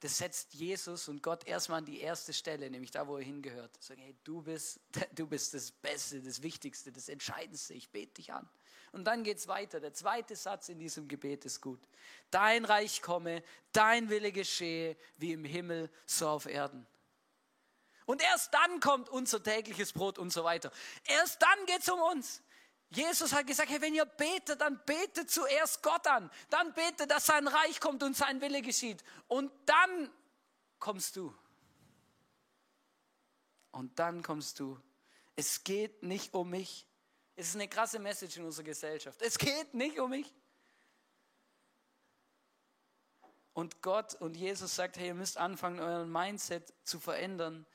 Das 0.00 0.16
setzt 0.16 0.54
Jesus 0.54 1.06
und 1.08 1.22
Gott 1.22 1.46
erstmal 1.46 1.80
an 1.80 1.84
die 1.84 2.00
erste 2.00 2.32
Stelle, 2.32 2.70
nämlich 2.70 2.90
da, 2.90 3.06
wo 3.06 3.18
er 3.18 3.22
hingehört. 3.22 3.70
Sagen, 3.82 4.00
hey, 4.00 4.16
du 4.24 4.40
bist, 4.40 4.80
du 5.14 5.26
bist 5.26 5.52
das 5.52 5.70
Beste, 5.70 6.22
das 6.22 6.42
Wichtigste, 6.42 6.90
das 6.90 7.10
Entscheidendste. 7.10 7.74
Ich 7.74 7.90
bete 7.90 8.14
dich 8.14 8.32
an. 8.32 8.48
Und 8.92 9.04
dann 9.04 9.22
geht 9.22 9.36
es 9.36 9.48
weiter. 9.48 9.80
Der 9.80 9.92
zweite 9.92 10.34
Satz 10.34 10.70
in 10.70 10.78
diesem 10.78 11.08
Gebet 11.08 11.44
ist 11.44 11.60
gut. 11.60 11.86
Dein 12.30 12.64
Reich 12.64 13.02
komme, 13.02 13.42
dein 13.72 14.08
Wille 14.08 14.32
geschehe, 14.32 14.96
wie 15.18 15.34
im 15.34 15.44
Himmel, 15.44 15.90
so 16.06 16.26
auf 16.26 16.46
Erden. 16.46 16.86
Und 18.06 18.22
erst 18.22 18.54
dann 18.54 18.80
kommt 18.80 19.10
unser 19.10 19.42
tägliches 19.42 19.92
Brot 19.92 20.18
und 20.18 20.32
so 20.32 20.42
weiter. 20.42 20.72
Erst 21.04 21.42
dann 21.42 21.66
geht 21.66 21.82
es 21.82 21.88
um 21.90 22.00
uns. 22.00 22.42
Jesus 22.90 23.32
hat 23.32 23.46
gesagt, 23.46 23.70
hey, 23.70 23.80
wenn 23.80 23.94
ihr 23.94 24.04
betet, 24.04 24.60
dann 24.60 24.80
betet 24.84 25.30
zuerst 25.30 25.82
Gott 25.82 26.06
an. 26.08 26.28
Dann 26.50 26.74
betet, 26.74 27.10
dass 27.10 27.26
sein 27.26 27.46
Reich 27.46 27.78
kommt 27.78 28.02
und 28.02 28.16
sein 28.16 28.40
Wille 28.40 28.62
geschieht. 28.62 29.04
Und 29.28 29.52
dann 29.66 30.10
kommst 30.80 31.14
du. 31.14 31.32
Und 33.70 33.96
dann 34.00 34.22
kommst 34.22 34.58
du. 34.58 34.76
Es 35.36 35.62
geht 35.62 36.02
nicht 36.02 36.34
um 36.34 36.50
mich. 36.50 36.86
Es 37.36 37.48
ist 37.48 37.54
eine 37.54 37.68
krasse 37.68 38.00
Message 38.00 38.38
in 38.38 38.44
unserer 38.44 38.64
Gesellschaft. 38.64 39.22
Es 39.22 39.38
geht 39.38 39.72
nicht 39.72 40.00
um 40.00 40.10
mich. 40.10 40.34
Und 43.52 43.82
Gott 43.82 44.14
und 44.14 44.36
Jesus 44.36 44.74
sagt, 44.74 44.96
hey, 44.96 45.08
ihr 45.08 45.14
müsst 45.14 45.38
anfangen, 45.38 45.80
euren 45.80 46.10
Mindset 46.10 46.72
zu 46.82 46.98
verändern, 46.98 47.66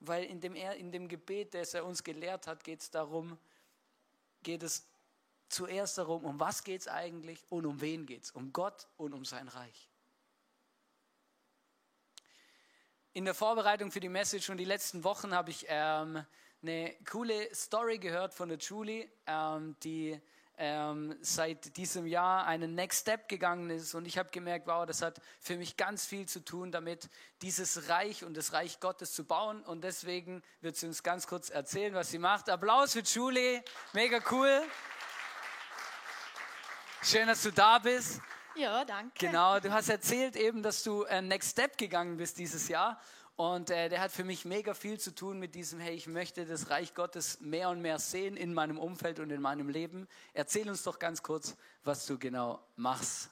weil 0.00 0.24
in 0.24 0.40
dem, 0.40 0.54
in 0.54 0.92
dem 0.92 1.08
Gebet, 1.08 1.54
das 1.54 1.72
er 1.72 1.86
uns 1.86 2.04
gelehrt 2.04 2.46
hat, 2.46 2.62
geht 2.62 2.80
es 2.80 2.90
darum, 2.90 3.38
geht 4.44 4.62
es 4.62 4.86
zuerst 5.48 5.98
darum, 5.98 6.24
um 6.24 6.38
was 6.38 6.62
geht 6.62 6.82
es 6.82 6.88
eigentlich 6.88 7.44
und 7.50 7.66
um 7.66 7.80
wen 7.80 8.06
geht 8.06 8.24
es? 8.24 8.30
Um 8.30 8.52
Gott 8.52 8.86
und 8.96 9.12
um 9.12 9.24
sein 9.24 9.48
Reich. 9.48 9.90
In 13.12 13.24
der 13.24 13.34
Vorbereitung 13.34 13.90
für 13.90 14.00
die 14.00 14.08
Message 14.08 14.50
und 14.50 14.56
die 14.56 14.64
letzten 14.64 15.04
Wochen 15.04 15.34
habe 15.34 15.50
ich 15.50 15.66
ähm, 15.68 16.24
eine 16.62 16.96
coole 17.08 17.54
Story 17.54 17.98
gehört 17.98 18.34
von 18.34 18.48
der 18.48 18.58
Julie, 18.58 19.08
ähm, 19.26 19.76
die 19.82 20.20
ähm, 20.56 21.16
seit 21.20 21.76
diesem 21.76 22.06
Jahr 22.06 22.46
einen 22.46 22.74
Next 22.74 23.02
Step 23.02 23.28
gegangen 23.28 23.70
ist. 23.70 23.94
Und 23.94 24.06
ich 24.06 24.18
habe 24.18 24.30
gemerkt, 24.30 24.66
wow, 24.66 24.86
das 24.86 25.02
hat 25.02 25.20
für 25.40 25.56
mich 25.56 25.76
ganz 25.76 26.06
viel 26.06 26.26
zu 26.26 26.44
tun, 26.44 26.72
damit 26.72 27.08
dieses 27.42 27.88
Reich 27.88 28.24
und 28.24 28.36
das 28.36 28.52
Reich 28.52 28.80
Gottes 28.80 29.12
zu 29.12 29.24
bauen. 29.24 29.62
Und 29.62 29.82
deswegen 29.84 30.42
wird 30.60 30.76
sie 30.76 30.86
uns 30.86 31.02
ganz 31.02 31.26
kurz 31.26 31.50
erzählen, 31.50 31.94
was 31.94 32.10
sie 32.10 32.18
macht. 32.18 32.48
Applaus 32.48 32.92
für 32.92 33.00
Julie, 33.00 33.62
mega 33.92 34.20
cool. 34.30 34.62
Schön, 37.02 37.26
dass 37.26 37.42
du 37.42 37.50
da 37.50 37.78
bist. 37.78 38.20
Ja, 38.54 38.84
danke. 38.84 39.26
Genau, 39.26 39.58
du 39.58 39.72
hast 39.72 39.88
erzählt 39.88 40.36
eben, 40.36 40.62
dass 40.62 40.84
du 40.84 41.02
äh, 41.02 41.20
Next 41.20 41.50
Step 41.50 41.76
gegangen 41.76 42.16
bist 42.16 42.38
dieses 42.38 42.68
Jahr. 42.68 43.00
Und 43.36 43.70
äh, 43.70 43.88
der 43.88 44.00
hat 44.00 44.12
für 44.12 44.22
mich 44.22 44.44
mega 44.44 44.74
viel 44.74 44.98
zu 45.00 45.12
tun 45.12 45.40
mit 45.40 45.56
diesem, 45.56 45.80
hey, 45.80 45.94
ich 45.94 46.06
möchte 46.06 46.46
das 46.46 46.70
Reich 46.70 46.94
Gottes 46.94 47.40
mehr 47.40 47.68
und 47.70 47.82
mehr 47.82 47.98
sehen 47.98 48.36
in 48.36 48.54
meinem 48.54 48.78
Umfeld 48.78 49.18
und 49.18 49.30
in 49.30 49.40
meinem 49.40 49.68
Leben. 49.68 50.06
Erzähl 50.34 50.68
uns 50.68 50.84
doch 50.84 51.00
ganz 51.00 51.22
kurz, 51.22 51.56
was 51.82 52.06
du 52.06 52.16
genau 52.16 52.60
machst. 52.76 53.30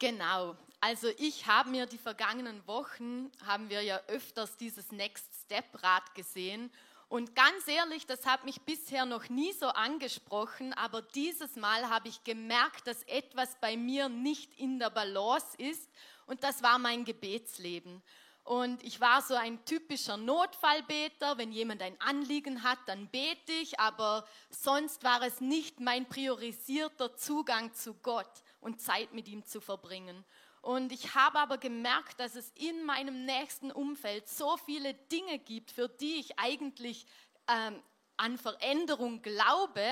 Genau. 0.00 0.56
Also 0.80 1.08
ich 1.18 1.46
habe 1.46 1.70
mir 1.70 1.86
die 1.86 1.98
vergangenen 1.98 2.66
Wochen, 2.66 3.30
haben 3.44 3.68
wir 3.68 3.82
ja 3.82 4.00
öfters 4.08 4.56
dieses 4.56 4.90
Next 4.90 5.28
Step 5.44 5.80
Rad 5.82 6.14
gesehen. 6.14 6.72
Und 7.08 7.34
ganz 7.34 7.66
ehrlich, 7.66 8.06
das 8.06 8.24
hat 8.24 8.44
mich 8.44 8.60
bisher 8.62 9.04
noch 9.04 9.28
nie 9.28 9.52
so 9.52 9.66
angesprochen, 9.66 10.72
aber 10.74 11.02
dieses 11.02 11.56
Mal 11.56 11.88
habe 11.90 12.08
ich 12.08 12.24
gemerkt, 12.24 12.86
dass 12.86 13.02
etwas 13.02 13.56
bei 13.60 13.76
mir 13.76 14.08
nicht 14.08 14.58
in 14.58 14.78
der 14.78 14.90
Balance 14.90 15.56
ist 15.58 15.90
und 16.26 16.42
das 16.44 16.62
war 16.62 16.78
mein 16.78 17.04
Gebetsleben. 17.04 18.00
Und 18.44 18.82
ich 18.82 19.00
war 19.00 19.22
so 19.22 19.34
ein 19.34 19.64
typischer 19.64 20.16
Notfallbeter. 20.16 21.38
Wenn 21.38 21.52
jemand 21.52 21.82
ein 21.82 22.00
Anliegen 22.00 22.62
hat, 22.62 22.78
dann 22.86 23.08
bete 23.08 23.52
ich. 23.52 23.78
Aber 23.78 24.26
sonst 24.50 25.04
war 25.04 25.22
es 25.22 25.40
nicht 25.40 25.80
mein 25.80 26.06
priorisierter 26.06 27.16
Zugang 27.16 27.72
zu 27.74 27.94
Gott 27.94 28.42
und 28.60 28.80
Zeit 28.80 29.12
mit 29.12 29.28
ihm 29.28 29.44
zu 29.44 29.60
verbringen. 29.60 30.24
Und 30.62 30.92
ich 30.92 31.14
habe 31.14 31.38
aber 31.38 31.58
gemerkt, 31.58 32.20
dass 32.20 32.34
es 32.34 32.50
in 32.54 32.84
meinem 32.84 33.24
nächsten 33.24 33.70
Umfeld 33.70 34.28
so 34.28 34.56
viele 34.58 34.94
Dinge 34.94 35.38
gibt, 35.38 35.70
für 35.70 35.88
die 35.88 36.16
ich 36.16 36.38
eigentlich 36.38 37.06
ähm, 37.48 37.82
an 38.16 38.36
Veränderung 38.36 39.22
glaube, 39.22 39.82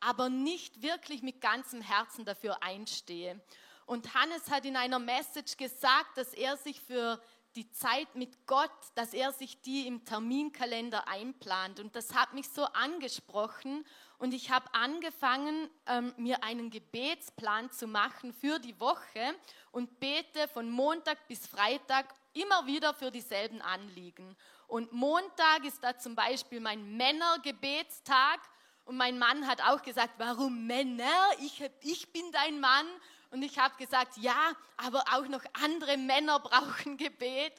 aber 0.00 0.28
nicht 0.28 0.82
wirklich 0.82 1.22
mit 1.22 1.40
ganzem 1.40 1.80
Herzen 1.80 2.24
dafür 2.24 2.62
einstehe. 2.62 3.40
Und 3.86 4.14
Hannes 4.14 4.50
hat 4.50 4.64
in 4.66 4.76
einer 4.76 4.98
Message 4.98 5.56
gesagt, 5.56 6.16
dass 6.16 6.32
er 6.34 6.56
sich 6.56 6.80
für 6.80 7.20
die 7.56 7.70
Zeit 7.72 8.14
mit 8.14 8.46
Gott, 8.46 8.70
dass 8.94 9.12
er 9.12 9.32
sich 9.32 9.60
die 9.62 9.86
im 9.86 10.04
Terminkalender 10.04 11.08
einplant. 11.08 11.80
Und 11.80 11.96
das 11.96 12.14
hat 12.14 12.32
mich 12.34 12.48
so 12.48 12.64
angesprochen. 12.64 13.84
Und 14.18 14.34
ich 14.34 14.50
habe 14.50 14.72
angefangen, 14.72 15.68
ähm, 15.86 16.14
mir 16.16 16.44
einen 16.44 16.70
Gebetsplan 16.70 17.70
zu 17.70 17.86
machen 17.86 18.32
für 18.32 18.58
die 18.58 18.78
Woche 18.78 19.34
und 19.72 19.98
bete 19.98 20.46
von 20.48 20.70
Montag 20.70 21.26
bis 21.26 21.46
Freitag 21.46 22.14
immer 22.32 22.66
wieder 22.66 22.94
für 22.94 23.10
dieselben 23.10 23.60
Anliegen. 23.62 24.36
Und 24.66 24.92
Montag 24.92 25.64
ist 25.64 25.82
da 25.82 25.98
zum 25.98 26.14
Beispiel 26.14 26.60
mein 26.60 26.96
Männergebetstag. 26.96 28.40
Und 28.84 28.96
mein 28.96 29.18
Mann 29.18 29.46
hat 29.46 29.62
auch 29.62 29.82
gesagt, 29.82 30.14
warum 30.18 30.66
Männer? 30.66 31.12
Ich, 31.40 31.62
ich 31.82 32.12
bin 32.12 32.30
dein 32.32 32.60
Mann. 32.60 32.86
Und 33.30 33.42
ich 33.42 33.58
habe 33.58 33.74
gesagt, 33.76 34.16
ja, 34.16 34.52
aber 34.76 35.04
auch 35.12 35.26
noch 35.28 35.44
andere 35.62 35.96
Männer 35.96 36.40
brauchen 36.40 36.96
Gebet. 36.96 37.52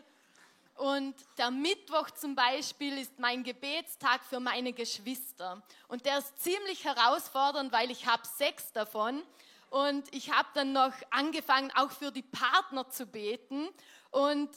Und 0.76 1.16
der 1.38 1.52
Mittwoch 1.52 2.10
zum 2.12 2.36
Beispiel 2.36 2.98
ist 2.98 3.20
mein 3.20 3.44
Gebetstag 3.44 4.24
für 4.24 4.40
meine 4.40 4.74
Geschwister. 4.74 5.62
Und 5.88 6.06
der 6.06 6.18
ist 6.18 6.42
ziemlich 6.42 6.84
herausfordernd, 6.84 7.72
weil 7.72 7.92
ich 7.92 8.08
habe 8.08 8.24
sechs 8.26 8.72
davon. 8.74 9.22
Und 9.70 10.14
ich 10.14 10.32
habe 10.32 10.50
dann 10.54 10.74
noch 10.74 10.94
angefangen, 11.12 11.72
auch 11.76 11.92
für 11.92 12.12
die 12.12 12.24
Partner 12.24 12.90
zu 12.90 13.06
beten. 13.06 13.70
Und 14.10 14.50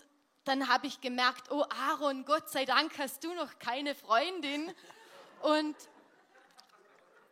dann 0.44 0.68
habe 0.68 0.86
ich 0.86 1.00
gemerkt, 1.00 1.50
oh 1.50 1.64
Aaron, 1.88 2.24
Gott 2.24 2.50
sei 2.50 2.64
Dank 2.64 2.98
hast 2.98 3.22
du 3.22 3.32
noch 3.34 3.58
keine 3.58 3.94
Freundin. 3.94 4.72
Und 5.42 5.76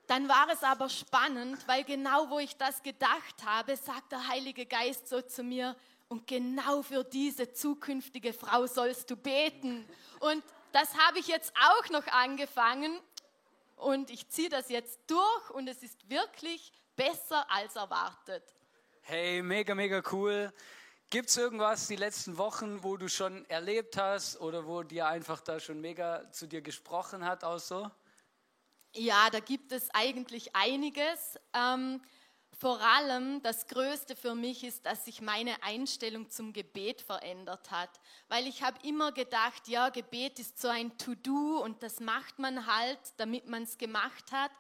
dann 0.07 0.29
war 0.29 0.49
es 0.53 0.63
aber 0.63 0.89
spannend, 0.89 1.67
weil 1.67 1.85
genau 1.85 2.29
wo 2.31 2.39
ich 2.39 2.57
das 2.57 2.83
gedacht 2.83 3.45
habe, 3.45 3.77
sagt 3.77 4.13
der 4.13 4.29
Heilige 4.29 4.67
Geist 4.67 5.09
so 5.09 5.21
zu 5.21 5.43
mir, 5.43 5.77
und 6.13 6.27
genau 6.27 6.83
für 6.83 7.05
diese 7.05 7.55
zukünftige 7.55 8.35
Frau 8.35 8.67
sollst 8.67 9.11
du 9.11 9.17
beten. 9.17 9.89
Und 10.21 10.45
das 10.71 10.95
habe 10.99 11.19
ich 11.19 11.27
jetzt 11.27 11.55
auch 11.57 11.89
noch 11.89 12.07
angefangen 12.09 13.01
und 13.77 14.11
ich 14.11 14.29
ziehe 14.29 14.51
das 14.51 14.69
jetzt 14.69 15.01
durch 15.07 15.51
und 15.53 15.69
es 15.69 15.83
ist 15.83 16.11
wirklich 16.11 16.71
besser 16.97 17.51
als 17.51 17.77
erwartet. 17.77 18.43
Hey, 19.01 19.41
mega, 19.41 19.75
mega 19.75 20.03
cool. 20.13 20.53
Gibt 21.09 21.31
es 21.31 21.37
irgendwas 21.39 21.87
die 21.87 21.97
letzten 21.97 22.37
Wochen, 22.37 22.83
wo 22.83 22.99
du 22.99 23.09
schon 23.09 23.47
erlebt 23.49 23.97
hast 23.97 24.39
oder 24.39 24.67
wo 24.67 24.83
dir 24.83 25.07
einfach 25.07 25.41
da 25.41 25.61
schon 25.61 25.81
mega 25.81 26.31
zu 26.31 26.47
dir 26.47 26.61
gesprochen 26.61 27.25
hat, 27.25 27.43
auch 27.43 27.59
so? 27.59 27.91
Ja, 28.95 29.31
da 29.31 29.41
gibt 29.41 29.73
es 29.73 29.89
eigentlich 29.95 30.55
einiges. 30.55 31.39
Ähm, 31.55 32.03
vor 32.59 32.81
allem 32.81 33.43
das 33.43 33.67
Größte 33.67 34.15
für 34.15 34.35
mich 34.35 34.65
ist, 34.65 34.85
dass 34.85 35.07
sich 35.07 35.23
meine 35.23 35.63
Einstellung 35.63 36.29
zum 36.31 36.53
Gebet 36.53 37.01
verändert 37.01 37.71
hat. 37.71 37.89
Weil 38.29 38.47
ich 38.47 38.63
habe 38.63 38.79
immer 38.87 39.11
gedacht, 39.13 39.67
ja, 39.67 39.89
Gebet 39.89 40.39
ist 40.39 40.61
so 40.61 40.69
ein 40.69 40.97
To-Do 40.99 41.63
und 41.65 41.83
das 41.83 42.01
macht 42.01 42.39
man 42.39 42.67
halt, 42.67 43.01
damit 43.17 43.49
man 43.49 43.63
es 43.63 43.79
gemacht 43.79 44.31
hat. 44.31 44.51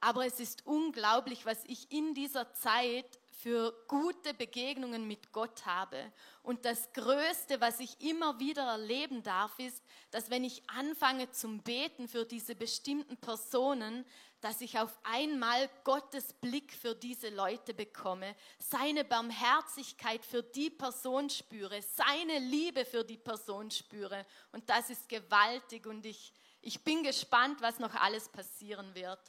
Aber 0.00 0.26
es 0.26 0.40
ist 0.40 0.66
unglaublich, 0.66 1.44
was 1.44 1.62
ich 1.66 1.92
in 1.92 2.14
dieser 2.14 2.52
Zeit 2.54 3.20
für 3.42 3.74
gute 3.88 4.34
Begegnungen 4.34 5.08
mit 5.08 5.32
Gott 5.32 5.66
habe. 5.66 6.12
Und 6.44 6.64
das 6.64 6.92
Größte, 6.92 7.60
was 7.60 7.80
ich 7.80 8.00
immer 8.00 8.38
wieder 8.38 8.62
erleben 8.62 9.24
darf, 9.24 9.58
ist, 9.58 9.82
dass 10.12 10.30
wenn 10.30 10.44
ich 10.44 10.62
anfange 10.70 11.30
zum 11.32 11.60
Beten 11.60 12.06
für 12.06 12.24
diese 12.24 12.54
bestimmten 12.54 13.16
Personen, 13.16 14.04
dass 14.40 14.60
ich 14.60 14.78
auf 14.78 14.96
einmal 15.02 15.68
Gottes 15.82 16.32
Blick 16.34 16.72
für 16.72 16.94
diese 16.94 17.30
Leute 17.30 17.74
bekomme, 17.74 18.36
seine 18.58 19.04
Barmherzigkeit 19.04 20.24
für 20.24 20.42
die 20.44 20.70
Person 20.70 21.28
spüre, 21.28 21.82
seine 21.82 22.38
Liebe 22.38 22.84
für 22.84 23.04
die 23.04 23.18
Person 23.18 23.70
spüre. 23.72 24.24
Und 24.52 24.70
das 24.70 24.88
ist 24.88 25.08
gewaltig 25.08 25.86
und 25.86 26.06
ich, 26.06 26.32
ich 26.60 26.82
bin 26.84 27.02
gespannt, 27.02 27.60
was 27.60 27.80
noch 27.80 27.94
alles 27.94 28.28
passieren 28.28 28.94
wird. 28.94 29.20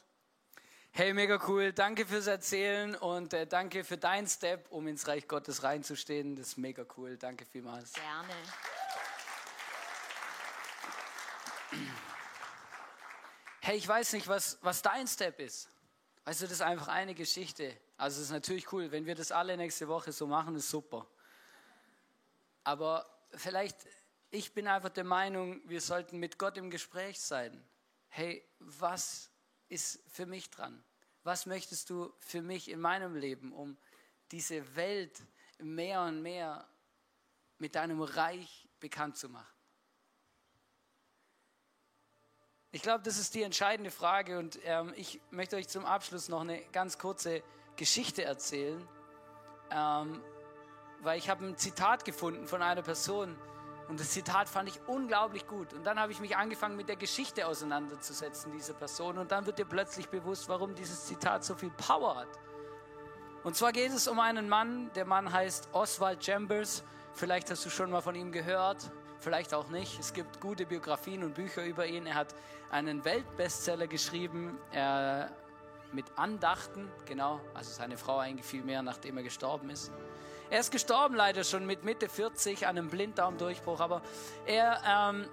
Hey, 0.96 1.12
mega 1.12 1.40
cool. 1.48 1.72
Danke 1.72 2.06
fürs 2.06 2.28
Erzählen 2.28 2.94
und 2.94 3.32
äh, 3.32 3.48
danke 3.48 3.82
für 3.82 3.98
deinen 3.98 4.28
Step, 4.28 4.70
um 4.70 4.86
ins 4.86 5.08
Reich 5.08 5.26
Gottes 5.26 5.64
reinzustehen. 5.64 6.36
Das 6.36 6.50
ist 6.50 6.56
mega 6.56 6.86
cool. 6.96 7.16
Danke 7.16 7.44
vielmals. 7.46 7.94
Gerne. 7.94 8.32
Hey, 13.60 13.76
ich 13.76 13.88
weiß 13.88 14.12
nicht, 14.12 14.28
was, 14.28 14.56
was 14.62 14.82
dein 14.82 15.08
Step 15.08 15.40
ist. 15.40 15.68
Weißt 16.26 16.42
du, 16.42 16.44
das 16.44 16.52
ist 16.52 16.62
einfach 16.62 16.86
eine 16.86 17.16
Geschichte. 17.16 17.76
Also 17.96 18.20
es 18.20 18.26
ist 18.26 18.32
natürlich 18.32 18.72
cool, 18.72 18.92
wenn 18.92 19.04
wir 19.04 19.16
das 19.16 19.32
alle 19.32 19.56
nächste 19.56 19.88
Woche 19.88 20.12
so 20.12 20.28
machen, 20.28 20.54
ist 20.54 20.70
super. 20.70 21.08
Aber 22.62 23.04
vielleicht, 23.32 23.78
ich 24.30 24.54
bin 24.54 24.68
einfach 24.68 24.90
der 24.90 25.02
Meinung, 25.02 25.60
wir 25.64 25.80
sollten 25.80 26.20
mit 26.20 26.38
Gott 26.38 26.56
im 26.56 26.70
Gespräch 26.70 27.20
sein. 27.20 27.64
Hey, 28.10 28.46
was 28.60 29.33
ist 29.68 30.00
für 30.08 30.26
mich 30.26 30.50
dran? 30.50 30.82
Was 31.22 31.46
möchtest 31.46 31.90
du 31.90 32.12
für 32.20 32.42
mich 32.42 32.70
in 32.70 32.80
meinem 32.80 33.14
Leben, 33.16 33.52
um 33.52 33.78
diese 34.30 34.76
Welt 34.76 35.22
mehr 35.58 36.02
und 36.02 36.22
mehr 36.22 36.68
mit 37.58 37.74
deinem 37.74 38.02
Reich 38.02 38.68
bekannt 38.80 39.16
zu 39.16 39.28
machen? 39.28 39.54
Ich 42.72 42.82
glaube, 42.82 43.04
das 43.04 43.18
ist 43.18 43.34
die 43.34 43.42
entscheidende 43.42 43.92
Frage 43.92 44.38
und 44.38 44.58
ähm, 44.64 44.92
ich 44.96 45.20
möchte 45.30 45.54
euch 45.54 45.68
zum 45.68 45.84
Abschluss 45.84 46.28
noch 46.28 46.40
eine 46.40 46.60
ganz 46.72 46.98
kurze 46.98 47.42
Geschichte 47.76 48.24
erzählen, 48.24 48.84
ähm, 49.70 50.20
weil 51.00 51.18
ich 51.18 51.28
habe 51.28 51.46
ein 51.46 51.56
Zitat 51.56 52.04
gefunden 52.04 52.48
von 52.48 52.62
einer 52.62 52.82
Person, 52.82 53.38
und 53.88 54.00
das 54.00 54.10
Zitat 54.10 54.48
fand 54.48 54.68
ich 54.68 54.80
unglaublich 54.86 55.46
gut. 55.46 55.74
Und 55.74 55.84
dann 55.84 56.00
habe 56.00 56.10
ich 56.10 56.20
mich 56.20 56.36
angefangen, 56.36 56.76
mit 56.76 56.88
der 56.88 56.96
Geschichte 56.96 57.46
auseinanderzusetzen 57.46 58.50
dieser 58.52 58.72
Person. 58.72 59.18
Und 59.18 59.30
dann 59.30 59.44
wird 59.44 59.58
dir 59.58 59.66
plötzlich 59.66 60.08
bewusst, 60.08 60.48
warum 60.48 60.74
dieses 60.74 61.04
Zitat 61.04 61.44
so 61.44 61.54
viel 61.54 61.70
Power 61.70 62.16
hat. 62.16 62.28
Und 63.42 63.56
zwar 63.56 63.72
geht 63.72 63.92
es 63.92 64.08
um 64.08 64.20
einen 64.20 64.48
Mann, 64.48 64.90
der 64.94 65.04
Mann 65.04 65.30
heißt 65.30 65.68
Oswald 65.72 66.24
Chambers. 66.24 66.82
Vielleicht 67.12 67.50
hast 67.50 67.66
du 67.66 67.70
schon 67.70 67.90
mal 67.90 68.00
von 68.00 68.14
ihm 68.14 68.32
gehört, 68.32 68.90
vielleicht 69.20 69.52
auch 69.52 69.68
nicht. 69.68 70.00
Es 70.00 70.14
gibt 70.14 70.40
gute 70.40 70.64
Biografien 70.64 71.22
und 71.22 71.34
Bücher 71.34 71.62
über 71.62 71.86
ihn. 71.86 72.06
Er 72.06 72.14
hat 72.14 72.34
einen 72.70 73.04
Weltbestseller 73.04 73.86
geschrieben 73.86 74.58
er, 74.72 75.30
mit 75.92 76.06
Andachten, 76.16 76.90
genau. 77.04 77.38
Also 77.52 77.70
seine 77.70 77.98
Frau 77.98 78.18
eigentlich 78.18 78.46
viel 78.46 78.64
mehr, 78.64 78.82
nachdem 78.82 79.18
er 79.18 79.22
gestorben 79.22 79.68
ist. 79.68 79.92
Er 80.54 80.60
ist 80.60 80.70
gestorben 80.70 81.16
leider 81.16 81.42
schon 81.42 81.66
mit 81.66 81.82
Mitte 81.82 82.08
40 82.08 82.68
an 82.68 82.78
einem 82.78 82.88
Blinddarmdurchbruch, 82.88 83.80
aber 83.80 84.02
er 84.46 84.80
ähm, 84.86 85.28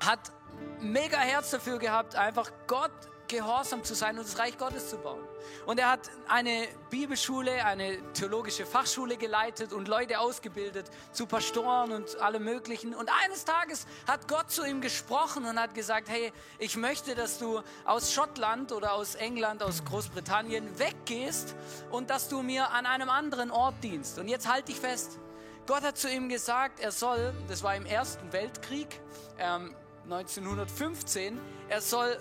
hat 0.00 0.32
mega 0.80 1.18
Herz 1.18 1.50
dafür 1.50 1.78
gehabt, 1.78 2.16
einfach 2.16 2.50
Gott 2.66 2.90
gehorsam 3.28 3.84
zu 3.84 3.94
sein 3.94 4.18
und 4.18 4.26
das 4.26 4.38
Reich 4.38 4.58
Gottes 4.58 4.90
zu 4.90 4.96
bauen. 4.98 5.22
Und 5.66 5.78
er 5.78 5.90
hat 5.90 6.10
eine 6.28 6.66
Bibelschule, 6.90 7.64
eine 7.64 8.12
theologische 8.12 8.66
Fachschule 8.66 9.16
geleitet 9.16 9.72
und 9.72 9.88
Leute 9.88 10.18
ausgebildet 10.18 10.90
zu 11.12 11.26
Pastoren 11.26 11.92
und 11.92 12.20
allem 12.20 12.44
Möglichen. 12.44 12.94
Und 12.94 13.10
eines 13.24 13.44
Tages 13.44 13.86
hat 14.06 14.28
Gott 14.28 14.50
zu 14.50 14.64
ihm 14.64 14.80
gesprochen 14.80 15.44
und 15.44 15.60
hat 15.60 15.74
gesagt, 15.74 16.08
hey, 16.08 16.32
ich 16.58 16.76
möchte, 16.76 17.14
dass 17.14 17.38
du 17.38 17.60
aus 17.84 18.12
Schottland 18.12 18.72
oder 18.72 18.94
aus 18.94 19.14
England, 19.14 19.62
aus 19.62 19.84
Großbritannien 19.84 20.78
weggehst 20.78 21.54
und 21.90 22.10
dass 22.10 22.28
du 22.28 22.42
mir 22.42 22.70
an 22.70 22.86
einem 22.86 23.10
anderen 23.10 23.50
Ort 23.50 23.82
dienst. 23.82 24.18
Und 24.18 24.28
jetzt 24.28 24.50
halte 24.50 24.72
ich 24.72 24.80
fest. 24.80 25.18
Gott 25.66 25.82
hat 25.82 25.98
zu 25.98 26.10
ihm 26.10 26.30
gesagt, 26.30 26.80
er 26.80 26.92
soll, 26.92 27.34
das 27.46 27.62
war 27.62 27.76
im 27.76 27.84
Ersten 27.84 28.32
Weltkrieg, 28.32 29.00
ähm, 29.38 29.74
1915, 30.04 31.38
er 31.68 31.82
soll 31.82 32.18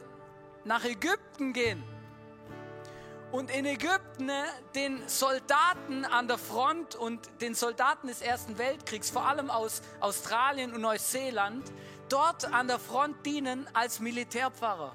nach 0.68 0.84
Ägypten 0.84 1.54
gehen 1.54 1.82
und 3.32 3.50
in 3.52 3.66
Ägypten 3.66 4.28
ne, 4.28 4.46
den 4.76 5.02
Soldaten 5.08 6.06
an 6.06 6.28
der 6.28 6.38
Front 6.38 6.96
und 6.96 7.30
den 7.42 7.56
Soldaten 7.56 8.08
des 8.08 8.22
Ersten 8.22 8.58
Weltkriegs, 8.58 9.10
vor 9.10 9.26
allem 9.26 9.50
aus 9.50 9.82
Australien 10.00 10.74
und 10.74 10.82
Neuseeland, 10.82 11.72
dort 12.10 12.52
an 12.54 12.68
der 12.68 12.80
Front 12.80 13.26
dienen 13.26 13.68
als 13.74 14.00
Militärpfarrer. 14.00 14.94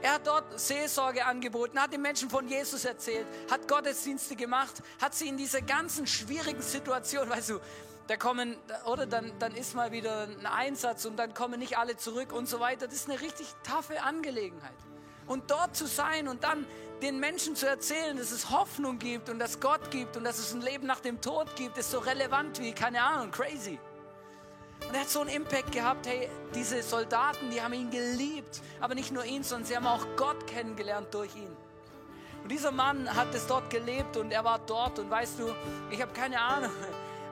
Er 0.00 0.14
hat 0.14 0.26
dort 0.26 0.58
Seelsorge 0.58 1.24
angeboten, 1.24 1.78
hat 1.80 1.92
den 1.92 2.02
Menschen 2.02 2.30
von 2.30 2.46
Jesus 2.46 2.84
erzählt, 2.84 3.26
hat 3.50 3.66
Gottesdienste 3.66 4.36
gemacht, 4.36 4.82
hat 5.00 5.14
sie 5.14 5.28
in 5.28 5.36
dieser 5.36 5.60
ganzen 5.60 6.06
schwierigen 6.06 6.62
Situation, 6.62 7.28
weißt 7.30 7.50
du, 7.50 7.60
da 8.08 8.16
kommen, 8.16 8.56
oder 8.86 9.06
dann, 9.06 9.32
dann 9.38 9.54
ist 9.54 9.74
mal 9.74 9.92
wieder 9.92 10.22
ein 10.22 10.46
Einsatz 10.46 11.04
und 11.04 11.16
dann 11.16 11.34
kommen 11.34 11.60
nicht 11.60 11.78
alle 11.78 11.96
zurück 11.96 12.32
und 12.32 12.48
so 12.48 12.58
weiter. 12.58 12.86
Das 12.86 12.96
ist 12.96 13.10
eine 13.10 13.20
richtig 13.20 13.46
taffe 13.62 14.02
Angelegenheit. 14.02 14.74
Und 15.26 15.50
dort 15.50 15.76
zu 15.76 15.86
sein 15.86 16.26
und 16.26 16.42
dann 16.42 16.66
den 17.02 17.20
Menschen 17.20 17.54
zu 17.54 17.68
erzählen, 17.68 18.16
dass 18.16 18.32
es 18.32 18.50
Hoffnung 18.50 18.98
gibt 18.98 19.28
und 19.28 19.38
dass 19.38 19.60
Gott 19.60 19.90
gibt 19.90 20.16
und 20.16 20.24
dass 20.24 20.38
es 20.38 20.54
ein 20.54 20.62
Leben 20.62 20.86
nach 20.86 21.00
dem 21.00 21.20
Tod 21.20 21.54
gibt, 21.54 21.76
ist 21.76 21.90
so 21.90 21.98
relevant 21.98 22.58
wie, 22.60 22.72
keine 22.72 23.02
Ahnung, 23.02 23.30
crazy. 23.30 23.78
Und 24.88 24.94
er 24.94 25.02
hat 25.02 25.10
so 25.10 25.20
einen 25.20 25.30
Impact 25.30 25.70
gehabt, 25.72 26.06
hey, 26.06 26.30
diese 26.54 26.82
Soldaten, 26.82 27.50
die 27.50 27.60
haben 27.60 27.74
ihn 27.74 27.90
geliebt, 27.90 28.62
aber 28.80 28.94
nicht 28.94 29.12
nur 29.12 29.24
ihn, 29.24 29.42
sondern 29.42 29.66
sie 29.66 29.76
haben 29.76 29.86
auch 29.86 30.06
Gott 30.16 30.46
kennengelernt 30.46 31.12
durch 31.12 31.34
ihn. 31.36 31.54
Und 32.42 32.50
dieser 32.50 32.72
Mann 32.72 33.14
hat 33.14 33.34
es 33.34 33.46
dort 33.46 33.68
gelebt 33.68 34.16
und 34.16 34.30
er 34.30 34.44
war 34.44 34.60
dort 34.60 34.98
und 34.98 35.10
weißt 35.10 35.40
du, 35.40 35.54
ich 35.90 36.00
habe 36.00 36.12
keine 36.12 36.40
Ahnung, 36.40 36.70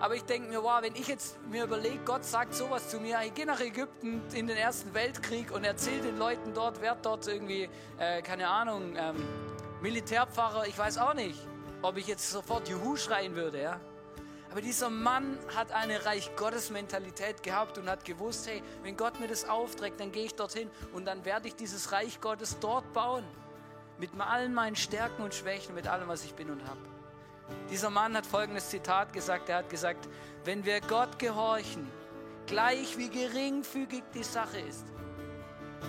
aber 0.00 0.14
ich 0.14 0.24
denke 0.24 0.48
mir, 0.48 0.62
wow, 0.62 0.82
wenn 0.82 0.94
ich 0.94 1.08
jetzt 1.08 1.38
mir 1.50 1.64
überlege, 1.64 1.98
Gott 2.04 2.24
sagt 2.24 2.54
sowas 2.54 2.88
zu 2.88 3.00
mir, 3.00 3.18
ich 3.24 3.34
gehe 3.34 3.46
nach 3.46 3.60
Ägypten 3.60 4.22
in 4.34 4.46
den 4.46 4.56
Ersten 4.56 4.92
Weltkrieg 4.92 5.50
und 5.50 5.64
erzähle 5.64 6.02
den 6.02 6.18
Leuten 6.18 6.52
dort, 6.52 6.80
wer 6.82 6.96
dort 6.96 7.26
irgendwie, 7.26 7.68
äh, 7.98 8.20
keine 8.22 8.48
Ahnung, 8.48 8.94
ähm, 8.96 9.16
Militärpfarrer, 9.80 10.66
ich 10.66 10.76
weiß 10.76 10.98
auch 10.98 11.14
nicht, 11.14 11.38
ob 11.82 11.96
ich 11.96 12.06
jetzt 12.06 12.30
sofort 12.30 12.68
Juhu 12.68 12.96
schreien 12.96 13.34
würde, 13.34 13.62
ja. 13.62 13.80
Aber 14.50 14.60
dieser 14.60 14.90
Mann 14.90 15.38
hat 15.54 15.72
eine 15.72 16.04
Reich 16.06 16.30
Gottes 16.36 16.70
Mentalität 16.70 17.42
gehabt 17.42 17.78
und 17.78 17.90
hat 17.90 18.04
gewusst, 18.04 18.46
hey, 18.46 18.62
wenn 18.82 18.96
Gott 18.96 19.20
mir 19.20 19.28
das 19.28 19.48
aufträgt, 19.48 20.00
dann 20.00 20.12
gehe 20.12 20.24
ich 20.24 20.34
dorthin 20.34 20.70
und 20.92 21.06
dann 21.06 21.24
werde 21.24 21.48
ich 21.48 21.56
dieses 21.56 21.92
Reich 21.92 22.20
Gottes 22.20 22.58
dort 22.60 22.90
bauen. 22.92 23.24
Mit 23.98 24.10
allen 24.18 24.54
meinen 24.54 24.76
Stärken 24.76 25.22
und 25.22 25.34
Schwächen, 25.34 25.74
mit 25.74 25.88
allem, 25.88 26.08
was 26.08 26.24
ich 26.24 26.34
bin 26.34 26.50
und 26.50 26.66
habe. 26.66 26.95
Dieser 27.70 27.90
Mann 27.90 28.16
hat 28.16 28.26
folgendes 28.26 28.68
Zitat 28.68 29.12
gesagt. 29.12 29.48
Er 29.48 29.58
hat 29.58 29.70
gesagt, 29.70 30.08
wenn 30.44 30.64
wir 30.64 30.80
Gott 30.80 31.18
gehorchen, 31.18 31.90
gleich 32.46 32.96
wie 32.96 33.08
geringfügig 33.08 34.04
die 34.14 34.22
Sache 34.22 34.60
ist, 34.60 34.86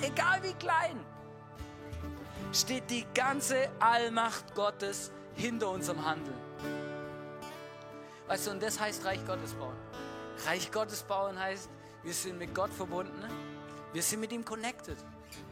egal 0.02 0.42
wie 0.44 0.54
klein, 0.54 1.00
steht 2.52 2.90
die 2.90 3.06
ganze 3.14 3.70
Allmacht 3.80 4.56
Gottes 4.56 5.12
hinter 5.36 5.70
unserem 5.70 6.04
Handeln. 6.04 6.38
Weißt 8.28 8.48
du, 8.48 8.52
und 8.52 8.62
das 8.62 8.80
heißt 8.80 9.06
Reich 9.06 9.26
Gottes 9.26 9.54
bauen. 9.54 9.76
Reich 10.46 10.72
Gottes 10.72 11.04
bauen 11.04 11.40
heißt, 11.40 11.70
wir 12.04 12.14
sind 12.14 12.38
mit 12.38 12.54
Gott 12.54 12.72
verbunden, 12.72 13.24
wir 13.94 14.04
sind 14.04 14.20
mit 14.20 14.32
ihm 14.32 14.44
connected. 14.44 14.98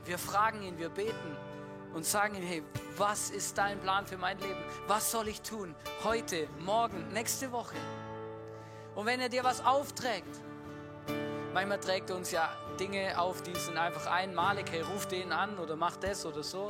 Wir 0.06 0.18
fragen 0.18 0.62
ihn, 0.62 0.78
wir 0.78 0.90
beten 0.90 1.38
und 1.96 2.06
sagen 2.06 2.36
ihm, 2.36 2.44
hey, 2.44 2.64
was 2.98 3.30
ist 3.30 3.58
dein 3.58 3.80
Plan 3.80 4.06
für 4.06 4.18
mein 4.18 4.38
Leben? 4.40 4.60
Was 4.86 5.12
soll 5.12 5.30
ich 5.30 5.42
tun? 5.42 5.74
Heute, 6.04 6.48
morgen, 6.60 7.08
nächste 7.14 7.54
Woche. 7.54 7.78
Und 8.96 9.06
wenn 9.06 9.22
er 9.22 9.30
dir 9.30 9.46
was 9.46 9.66
aufträgt, 9.66 10.42
manchmal 11.54 11.80
trägt 11.80 12.10
er 12.10 12.18
uns 12.18 12.32
ja 12.32 12.54
Dinge 12.78 13.18
auf, 13.18 13.42
die 13.44 13.56
sind 13.56 13.78
einfach 13.78 14.08
einmalig, 14.08 14.70
hey, 14.72 14.82
ruf 14.82 15.08
den 15.08 15.32
an 15.32 15.58
oder 15.58 15.78
mach 15.78 15.96
das 15.96 16.26
oder 16.26 16.44
so. 16.44 16.70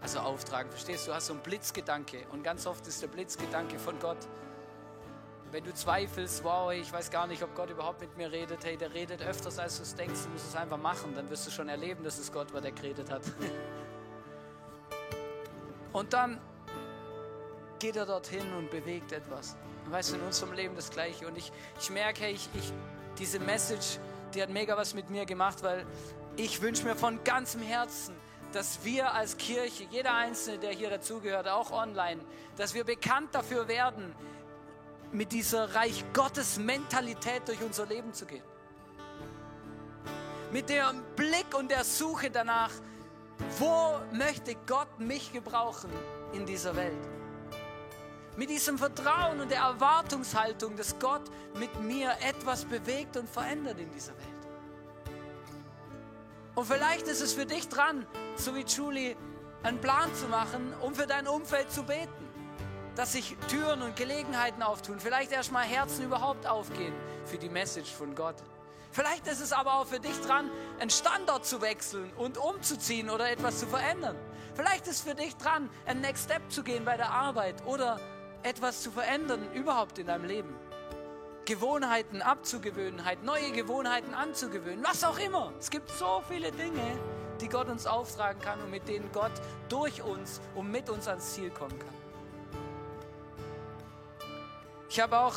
Also 0.00 0.18
auftragen, 0.18 0.70
verstehst 0.70 1.06
du? 1.06 1.10
Du 1.10 1.16
hast 1.16 1.26
so 1.26 1.32
einen 1.32 1.42
Blitzgedanke 1.42 2.26
und 2.32 2.42
ganz 2.42 2.66
oft 2.66 2.84
ist 2.88 3.00
der 3.00 3.08
Blitzgedanke 3.08 3.78
von 3.78 3.98
Gott, 4.00 4.18
wenn 5.52 5.62
du 5.62 5.72
zweifelst, 5.72 6.42
wow, 6.42 6.72
ich 6.72 6.92
weiß 6.92 7.12
gar 7.12 7.28
nicht, 7.28 7.44
ob 7.44 7.54
Gott 7.54 7.70
überhaupt 7.70 8.00
mit 8.00 8.16
mir 8.16 8.32
redet, 8.32 8.64
hey, 8.64 8.76
der 8.76 8.92
redet 8.92 9.22
öfters, 9.22 9.60
als 9.60 9.76
du 9.76 9.84
es 9.84 9.94
denkst, 9.94 10.24
du 10.24 10.30
musst 10.30 10.48
es 10.48 10.56
einfach 10.56 10.78
machen, 10.78 11.14
dann 11.14 11.30
wirst 11.30 11.46
du 11.46 11.52
schon 11.52 11.68
erleben, 11.68 12.02
dass 12.02 12.18
es 12.18 12.32
Gott 12.32 12.52
war, 12.52 12.60
der 12.60 12.72
geredet 12.72 13.08
hat. 13.08 13.22
Und 15.96 16.12
dann 16.12 16.38
geht 17.78 17.96
er 17.96 18.04
dorthin 18.04 18.52
und 18.52 18.70
bewegt 18.70 19.12
etwas. 19.12 19.56
weißt 19.86 20.12
du, 20.12 20.16
in 20.16 20.22
unserem 20.24 20.52
Leben 20.52 20.76
das 20.76 20.90
Gleiche. 20.90 21.26
Und 21.26 21.38
ich, 21.38 21.50
ich 21.80 21.88
merke, 21.88 22.28
ich, 22.28 22.50
ich, 22.52 22.70
diese 23.18 23.40
Message, 23.40 23.98
die 24.34 24.42
hat 24.42 24.50
mega 24.50 24.76
was 24.76 24.92
mit 24.92 25.08
mir 25.08 25.24
gemacht, 25.24 25.62
weil 25.62 25.86
ich 26.36 26.60
wünsche 26.60 26.84
mir 26.84 26.96
von 26.96 27.24
ganzem 27.24 27.62
Herzen, 27.62 28.14
dass 28.52 28.84
wir 28.84 29.14
als 29.14 29.38
Kirche, 29.38 29.84
jeder 29.90 30.12
Einzelne, 30.12 30.58
der 30.58 30.72
hier 30.72 30.90
dazugehört, 30.90 31.48
auch 31.48 31.70
online, 31.70 32.20
dass 32.58 32.74
wir 32.74 32.84
bekannt 32.84 33.34
dafür 33.34 33.66
werden, 33.66 34.14
mit 35.12 35.32
dieser 35.32 35.74
Reich 35.74 36.04
Gottes 36.12 36.58
Mentalität 36.58 37.48
durch 37.48 37.62
unser 37.62 37.86
Leben 37.86 38.12
zu 38.12 38.26
gehen. 38.26 38.44
Mit 40.52 40.68
dem 40.68 41.02
Blick 41.16 41.56
und 41.56 41.70
der 41.70 41.84
Suche 41.84 42.30
danach, 42.30 42.72
wo 43.58 43.98
möchte 44.12 44.54
Gott 44.66 44.98
mich 44.98 45.32
gebrauchen 45.32 45.90
in 46.32 46.46
dieser 46.46 46.74
Welt? 46.76 46.92
Mit 48.36 48.50
diesem 48.50 48.76
Vertrauen 48.76 49.40
und 49.40 49.50
der 49.50 49.60
Erwartungshaltung, 49.60 50.76
dass 50.76 50.98
Gott 50.98 51.22
mit 51.58 51.80
mir 51.80 52.12
etwas 52.20 52.64
bewegt 52.64 53.16
und 53.16 53.28
verändert 53.28 53.78
in 53.78 53.90
dieser 53.92 54.12
Welt. 54.12 54.26
Und 56.54 56.66
vielleicht 56.66 57.06
ist 57.08 57.20
es 57.20 57.32
für 57.32 57.46
dich 57.46 57.68
dran, 57.68 58.06
so 58.36 58.54
wie 58.54 58.64
Julie, 58.64 59.16
einen 59.62 59.80
Plan 59.80 60.14
zu 60.14 60.26
machen, 60.26 60.74
um 60.82 60.94
für 60.94 61.06
dein 61.06 61.26
Umfeld 61.26 61.70
zu 61.70 61.82
beten 61.82 62.26
dass 62.96 63.12
sich 63.12 63.36
Türen 63.48 63.82
und 63.82 63.94
Gelegenheiten 63.94 64.62
auftun. 64.62 64.98
Vielleicht 64.98 65.30
erstmal 65.30 65.64
Herzen 65.64 66.04
überhaupt 66.04 66.46
aufgehen 66.46 66.94
für 67.26 67.36
die 67.36 67.50
Message 67.50 67.92
von 67.92 68.14
Gott. 68.14 68.36
Vielleicht 68.96 69.26
ist 69.26 69.42
es 69.42 69.52
aber 69.52 69.74
auch 69.74 69.86
für 69.86 70.00
dich 70.00 70.18
dran, 70.22 70.50
einen 70.80 70.88
Standort 70.88 71.44
zu 71.44 71.60
wechseln 71.60 72.10
und 72.16 72.38
umzuziehen 72.38 73.10
oder 73.10 73.30
etwas 73.30 73.60
zu 73.60 73.66
verändern. 73.66 74.16
Vielleicht 74.54 74.86
ist 74.86 75.06
für 75.06 75.14
dich 75.14 75.36
dran, 75.36 75.68
einen 75.84 76.00
Next 76.00 76.24
Step 76.24 76.50
zu 76.50 76.62
gehen 76.62 76.86
bei 76.86 76.96
der 76.96 77.10
Arbeit 77.10 77.56
oder 77.66 78.00
etwas 78.42 78.80
zu 78.80 78.90
verändern 78.90 79.52
überhaupt 79.52 79.98
in 79.98 80.06
deinem 80.06 80.24
Leben. 80.24 80.56
Gewohnheiten 81.44 82.22
abzugewöhnen, 82.22 83.04
halt 83.04 83.22
neue 83.22 83.52
Gewohnheiten 83.52 84.14
anzugewöhnen, 84.14 84.82
was 84.82 85.04
auch 85.04 85.18
immer. 85.18 85.52
Es 85.58 85.68
gibt 85.68 85.90
so 85.90 86.22
viele 86.26 86.50
Dinge, 86.52 86.98
die 87.42 87.50
Gott 87.50 87.68
uns 87.68 87.86
auftragen 87.86 88.40
kann 88.40 88.58
und 88.62 88.70
mit 88.70 88.88
denen 88.88 89.12
Gott 89.12 89.32
durch 89.68 90.00
uns 90.00 90.40
und 90.54 90.70
mit 90.70 90.88
uns 90.88 91.06
ans 91.06 91.34
Ziel 91.34 91.50
kommen 91.50 91.78
kann. 91.78 91.94
Ich 94.88 94.98
habe 95.00 95.18
auch, 95.18 95.34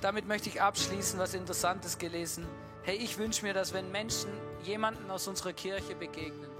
damit 0.00 0.28
möchte 0.28 0.48
ich 0.48 0.62
abschließen, 0.62 1.18
was 1.18 1.34
Interessantes 1.34 1.98
gelesen. 1.98 2.46
Hey, 2.84 2.96
ich 2.96 3.16
wünsche 3.16 3.44
mir, 3.44 3.54
dass 3.54 3.72
wenn 3.72 3.92
Menschen 3.92 4.28
jemanden 4.64 5.08
aus 5.08 5.28
unserer 5.28 5.52
Kirche 5.52 5.94
begegnen, 5.94 6.50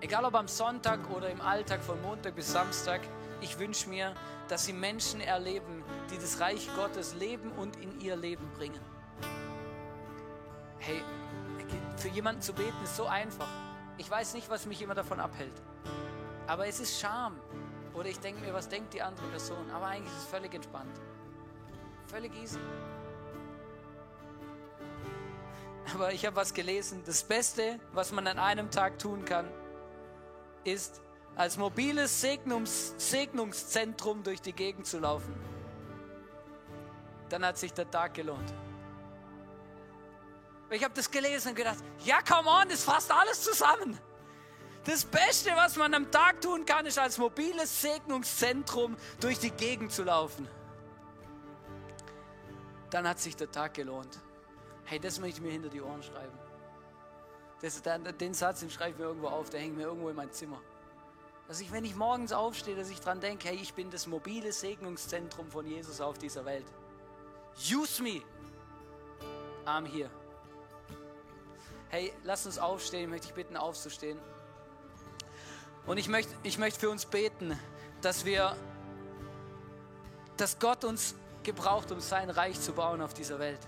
egal 0.00 0.24
ob 0.24 0.34
am 0.34 0.48
Sonntag 0.48 1.08
oder 1.10 1.30
im 1.30 1.40
Alltag 1.40 1.80
von 1.80 2.02
Montag 2.02 2.34
bis 2.34 2.50
Samstag, 2.50 3.00
ich 3.40 3.56
wünsche 3.60 3.88
mir, 3.88 4.16
dass 4.48 4.64
sie 4.64 4.72
Menschen 4.72 5.20
erleben, 5.20 5.84
die 6.10 6.16
das 6.16 6.40
Reich 6.40 6.68
Gottes 6.74 7.14
leben 7.14 7.52
und 7.52 7.76
in 7.76 8.00
ihr 8.00 8.16
Leben 8.16 8.50
bringen. 8.56 8.80
Hey, 10.80 11.04
für 11.96 12.08
jemanden 12.08 12.42
zu 12.42 12.52
beten 12.52 12.82
ist 12.82 12.96
so 12.96 13.06
einfach. 13.06 13.48
Ich 13.96 14.10
weiß 14.10 14.34
nicht, 14.34 14.50
was 14.50 14.66
mich 14.66 14.82
immer 14.82 14.94
davon 14.96 15.20
abhält. 15.20 15.54
Aber 16.48 16.66
es 16.66 16.80
ist 16.80 16.98
Scham. 16.98 17.38
Oder 17.94 18.08
ich 18.08 18.18
denke 18.18 18.40
mir, 18.40 18.52
was 18.52 18.68
denkt 18.68 18.92
die 18.92 19.02
andere 19.02 19.26
Person? 19.28 19.70
Aber 19.70 19.86
eigentlich 19.86 20.12
ist 20.12 20.24
es 20.24 20.26
völlig 20.26 20.52
entspannt. 20.52 21.00
Völlig 22.08 22.34
easy. 22.42 22.58
Aber 25.94 26.12
ich 26.12 26.26
habe 26.26 26.36
was 26.36 26.52
gelesen. 26.52 27.02
Das 27.04 27.22
Beste, 27.22 27.80
was 27.92 28.12
man 28.12 28.26
an 28.26 28.38
einem 28.38 28.70
Tag 28.70 28.98
tun 28.98 29.24
kann, 29.24 29.48
ist, 30.64 31.00
als 31.36 31.56
mobiles 31.56 32.20
Segnungs 32.20 32.94
Segnungszentrum 32.98 34.22
durch 34.22 34.40
die 34.40 34.52
Gegend 34.52 34.86
zu 34.86 34.98
laufen. 34.98 35.34
Dann 37.28 37.44
hat 37.44 37.58
sich 37.58 37.72
der 37.72 37.90
Tag 37.90 38.14
gelohnt. 38.14 38.52
Ich 40.70 40.84
habe 40.84 40.92
das 40.94 41.10
gelesen 41.10 41.50
und 41.50 41.54
gedacht, 41.54 41.78
ja, 42.04 42.20
come 42.22 42.48
on, 42.50 42.68
das 42.68 42.84
fasst 42.84 43.10
alles 43.10 43.42
zusammen. 43.42 43.98
Das 44.84 45.04
Beste, 45.04 45.50
was 45.54 45.76
man 45.76 45.94
am 45.94 46.10
Tag 46.10 46.40
tun 46.40 46.64
kann, 46.64 46.86
ist 46.86 46.98
als 46.98 47.18
mobiles 47.18 47.80
Segnungszentrum 47.80 48.96
durch 49.20 49.38
die 49.38 49.50
Gegend 49.50 49.92
zu 49.92 50.02
laufen. 50.02 50.48
Dann 52.90 53.06
hat 53.06 53.18
sich 53.18 53.36
der 53.36 53.50
Tag 53.50 53.74
gelohnt. 53.74 54.18
Hey, 54.88 54.98
das 54.98 55.18
möchte 55.18 55.36
ich 55.36 55.42
mir 55.44 55.52
hinter 55.52 55.68
die 55.68 55.82
Ohren 55.82 56.02
schreiben. 56.02 56.32
Das, 57.60 57.82
den 57.82 58.32
Satz, 58.32 58.60
den 58.60 58.70
schreibe 58.70 58.92
ich 58.92 58.98
mir 58.98 59.04
irgendwo 59.04 59.28
auf, 59.28 59.50
der 59.50 59.60
hängt 59.60 59.76
mir 59.76 59.82
irgendwo 59.82 60.08
in 60.08 60.16
mein 60.16 60.32
Zimmer. 60.32 60.62
Dass 61.46 61.60
ich, 61.60 61.70
wenn 61.72 61.84
ich 61.84 61.94
morgens 61.94 62.32
aufstehe, 62.32 62.74
dass 62.74 62.88
ich 62.88 62.98
dran 62.98 63.20
denke, 63.20 63.48
hey, 63.48 63.56
ich 63.56 63.74
bin 63.74 63.90
das 63.90 64.06
mobile 64.06 64.50
Segnungszentrum 64.50 65.50
von 65.50 65.66
Jesus 65.66 66.00
auf 66.00 66.16
dieser 66.16 66.46
Welt. 66.46 66.64
Use 67.70 68.02
me. 68.02 68.22
I'm 69.66 69.84
here. 69.84 70.08
Hey, 71.90 72.14
lass 72.24 72.46
uns 72.46 72.58
aufstehen. 72.58 73.02
Ich 73.02 73.08
möchte 73.08 73.26
dich 73.26 73.34
bitten, 73.34 73.58
aufzustehen. 73.58 74.18
Und 75.84 75.98
ich 75.98 76.08
möchte, 76.08 76.32
ich 76.44 76.56
möchte 76.56 76.80
für 76.80 76.90
uns 76.90 77.04
beten, 77.04 77.58
dass 78.00 78.24
wir, 78.24 78.56
dass 80.38 80.58
Gott 80.58 80.84
uns 80.84 81.14
gebraucht, 81.42 81.92
um 81.92 82.00
sein 82.00 82.30
Reich 82.30 82.58
zu 82.58 82.72
bauen 82.72 83.02
auf 83.02 83.12
dieser 83.12 83.38
Welt. 83.38 83.60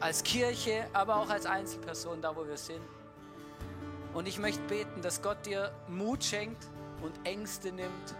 Als 0.00 0.22
Kirche, 0.22 0.86
aber 0.92 1.16
auch 1.16 1.30
als 1.30 1.46
Einzelperson, 1.46 2.20
da 2.20 2.34
wo 2.36 2.46
wir 2.46 2.56
sind. 2.56 2.82
Und 4.12 4.28
ich 4.28 4.38
möchte 4.38 4.62
beten, 4.62 5.02
dass 5.02 5.22
Gott 5.22 5.44
dir 5.44 5.72
Mut 5.88 6.22
schenkt 6.22 6.68
und 7.02 7.12
Ängste 7.26 7.72
nimmt. 7.72 8.14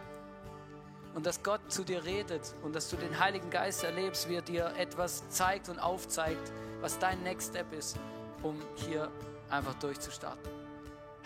Und 1.15 1.27
dass 1.27 1.43
Gott 1.43 1.61
zu 1.69 1.85
dir 1.85 2.05
redet 2.05 2.55
und 2.63 2.75
dass 2.75 2.91
du 2.91 2.97
den 2.97 3.21
Heiligen 3.21 3.49
Geist 3.49 3.85
erlebst, 3.85 4.29
wie 4.29 4.35
er 4.35 4.43
dir 4.43 4.73
etwas 4.77 5.29
zeigt 5.29 5.69
und 5.69 5.79
aufzeigt, 5.79 6.53
was 6.81 6.99
dein 6.99 7.23
Next 7.23 7.51
Step 7.51 7.73
ist, 7.73 7.97
um 8.43 8.61
hier 8.75 9.13
einfach 9.49 9.75
durchzustarten. 9.75 10.51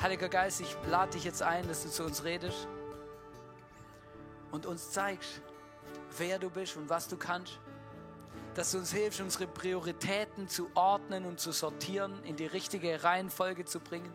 Heiliger 0.01 0.29
Geist, 0.29 0.61
ich 0.61 0.77
lade 0.91 1.13
dich 1.13 1.25
jetzt 1.25 1.43
ein, 1.43 1.67
dass 1.67 1.83
du 1.83 1.89
zu 1.89 2.05
uns 2.05 2.23
redest 2.23 2.69
und 4.53 4.67
uns 4.67 4.91
zeigst, 4.91 5.41
wer 6.19 6.39
du 6.39 6.51
bist 6.51 6.77
und 6.77 6.89
was 6.89 7.09
du 7.09 7.17
kannst. 7.17 7.59
Dass 8.55 8.73
du 8.73 8.79
uns 8.79 8.93
hilfst, 8.93 9.21
unsere 9.21 9.47
Prioritäten 9.47 10.49
zu 10.49 10.71
ordnen 10.75 11.27
und 11.27 11.39
zu 11.39 11.53
sortieren, 11.53 12.23
in 12.25 12.37
die 12.37 12.47
richtige 12.47 13.05
Reihenfolge 13.05 13.65
zu 13.65 13.81
bringen. 13.81 14.13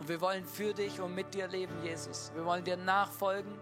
Und 0.00 0.08
wir 0.08 0.20
wollen 0.20 0.44
für 0.44 0.74
dich 0.74 1.00
und 1.00 1.14
mit 1.14 1.34
dir 1.34 1.46
leben, 1.46 1.74
Jesus. 1.82 2.32
Wir 2.34 2.44
wollen 2.44 2.64
dir 2.64 2.76
nachfolgen 2.76 3.52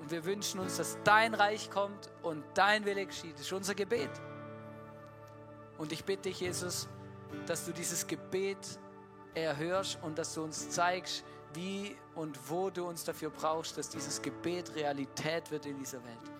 und 0.00 0.10
wir 0.10 0.24
wünschen 0.24 0.60
uns, 0.60 0.76
dass 0.76 0.98
dein 1.04 1.32
Reich 1.32 1.70
kommt 1.70 2.10
und 2.22 2.44
dein 2.54 2.84
Wille 2.84 3.06
geschieht. 3.06 3.34
Das 3.34 3.42
ist 3.42 3.52
unser 3.52 3.74
Gebet. 3.74 4.10
Und 5.78 5.92
ich 5.92 6.04
bitte 6.04 6.28
dich, 6.28 6.40
Jesus, 6.40 6.88
dass 7.46 7.64
du 7.64 7.72
dieses 7.72 8.06
Gebet 8.06 8.78
erhörst 9.34 9.98
und 10.02 10.18
dass 10.18 10.34
du 10.34 10.42
uns 10.42 10.70
zeigst, 10.70 11.24
wie 11.54 11.96
und 12.14 12.38
wo 12.50 12.70
du 12.70 12.86
uns 12.86 13.04
dafür 13.04 13.30
brauchst, 13.30 13.78
dass 13.78 13.88
dieses 13.88 14.20
Gebet 14.20 14.74
Realität 14.74 15.50
wird 15.50 15.66
in 15.66 15.78
dieser 15.78 16.02
Welt. 16.04 16.33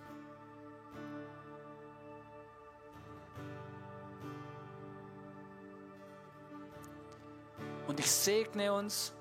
Und 7.95 8.01
ich 8.01 8.11
segne 8.11 8.73
uns 8.73 9.13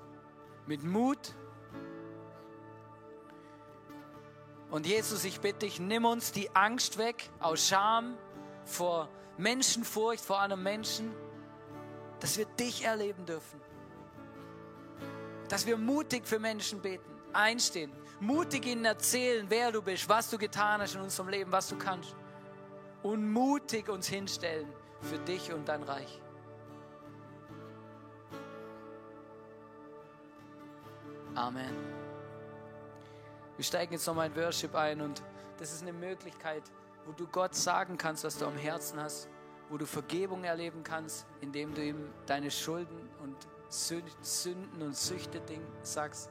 mit 0.66 0.82
Mut. 0.82 1.32
Und 4.68 4.84
Jesus, 4.84 5.24
ich 5.24 5.40
bitte 5.40 5.60
dich, 5.60 5.78
nimm 5.78 6.04
uns 6.04 6.32
die 6.32 6.50
Angst 6.56 6.98
weg 6.98 7.30
aus 7.38 7.68
Scham 7.68 8.18
vor 8.64 9.08
Menschenfurcht 9.36 10.24
vor 10.24 10.40
einem 10.40 10.60
Menschen, 10.60 11.14
dass 12.18 12.36
wir 12.36 12.46
dich 12.46 12.84
erleben 12.84 13.24
dürfen. 13.26 13.60
Dass 15.48 15.66
wir 15.66 15.76
mutig 15.76 16.26
für 16.26 16.40
Menschen 16.40 16.82
beten, 16.82 17.14
einstehen, 17.32 17.92
mutig 18.18 18.66
ihnen 18.66 18.86
erzählen, 18.86 19.46
wer 19.50 19.70
du 19.70 19.82
bist, 19.82 20.08
was 20.08 20.30
du 20.30 20.36
getan 20.36 20.80
hast 20.80 20.96
in 20.96 21.00
unserem 21.00 21.28
Leben, 21.28 21.52
was 21.52 21.68
du 21.68 21.78
kannst. 21.78 22.16
Und 23.04 23.30
mutig 23.30 23.88
uns 23.88 24.08
hinstellen 24.08 24.66
für 25.00 25.20
dich 25.20 25.52
und 25.52 25.68
dein 25.68 25.84
Reich. 25.84 26.23
Amen. 31.34 31.74
Wir 33.56 33.64
steigen 33.64 33.92
jetzt 33.92 34.06
nochmal 34.06 34.28
in 34.28 34.36
Worship 34.36 34.74
ein 34.74 35.00
und 35.00 35.22
das 35.58 35.72
ist 35.72 35.82
eine 35.82 35.92
Möglichkeit, 35.92 36.62
wo 37.06 37.12
du 37.12 37.26
Gott 37.26 37.54
sagen 37.54 37.98
kannst, 37.98 38.24
was 38.24 38.38
du 38.38 38.46
am 38.46 38.56
Herzen 38.56 39.00
hast, 39.00 39.28
wo 39.68 39.76
du 39.76 39.86
Vergebung 39.86 40.44
erleben 40.44 40.82
kannst, 40.84 41.26
indem 41.40 41.74
du 41.74 41.84
ihm 41.84 42.12
deine 42.26 42.50
Schulden 42.50 43.08
und 43.22 43.36
Sünden 43.68 44.82
und 44.82 44.96
Süchte 44.96 45.42
sagst. 45.82 46.30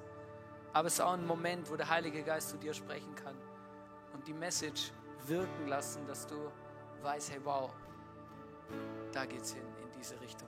Aber 0.72 0.88
es 0.88 0.94
ist 0.94 1.02
auch 1.02 1.14
ein 1.14 1.28
Moment, 1.28 1.70
wo 1.70 1.76
der 1.76 1.90
Heilige 1.90 2.24
Geist 2.24 2.50
zu 2.50 2.58
dir 2.58 2.74
sprechen 2.74 3.14
kann 3.16 3.36
und 4.14 4.26
die 4.28 4.34
Message 4.34 4.92
wirken 5.28 5.68
lassen, 5.68 6.06
dass 6.08 6.26
du 6.26 6.36
weißt, 7.02 7.32
hey 7.32 7.40
wow, 7.44 7.72
da 9.12 9.26
geht's 9.26 9.54
hin 9.54 9.64
in 9.84 9.92
diese 10.00 10.20
Richtung. 10.22 10.48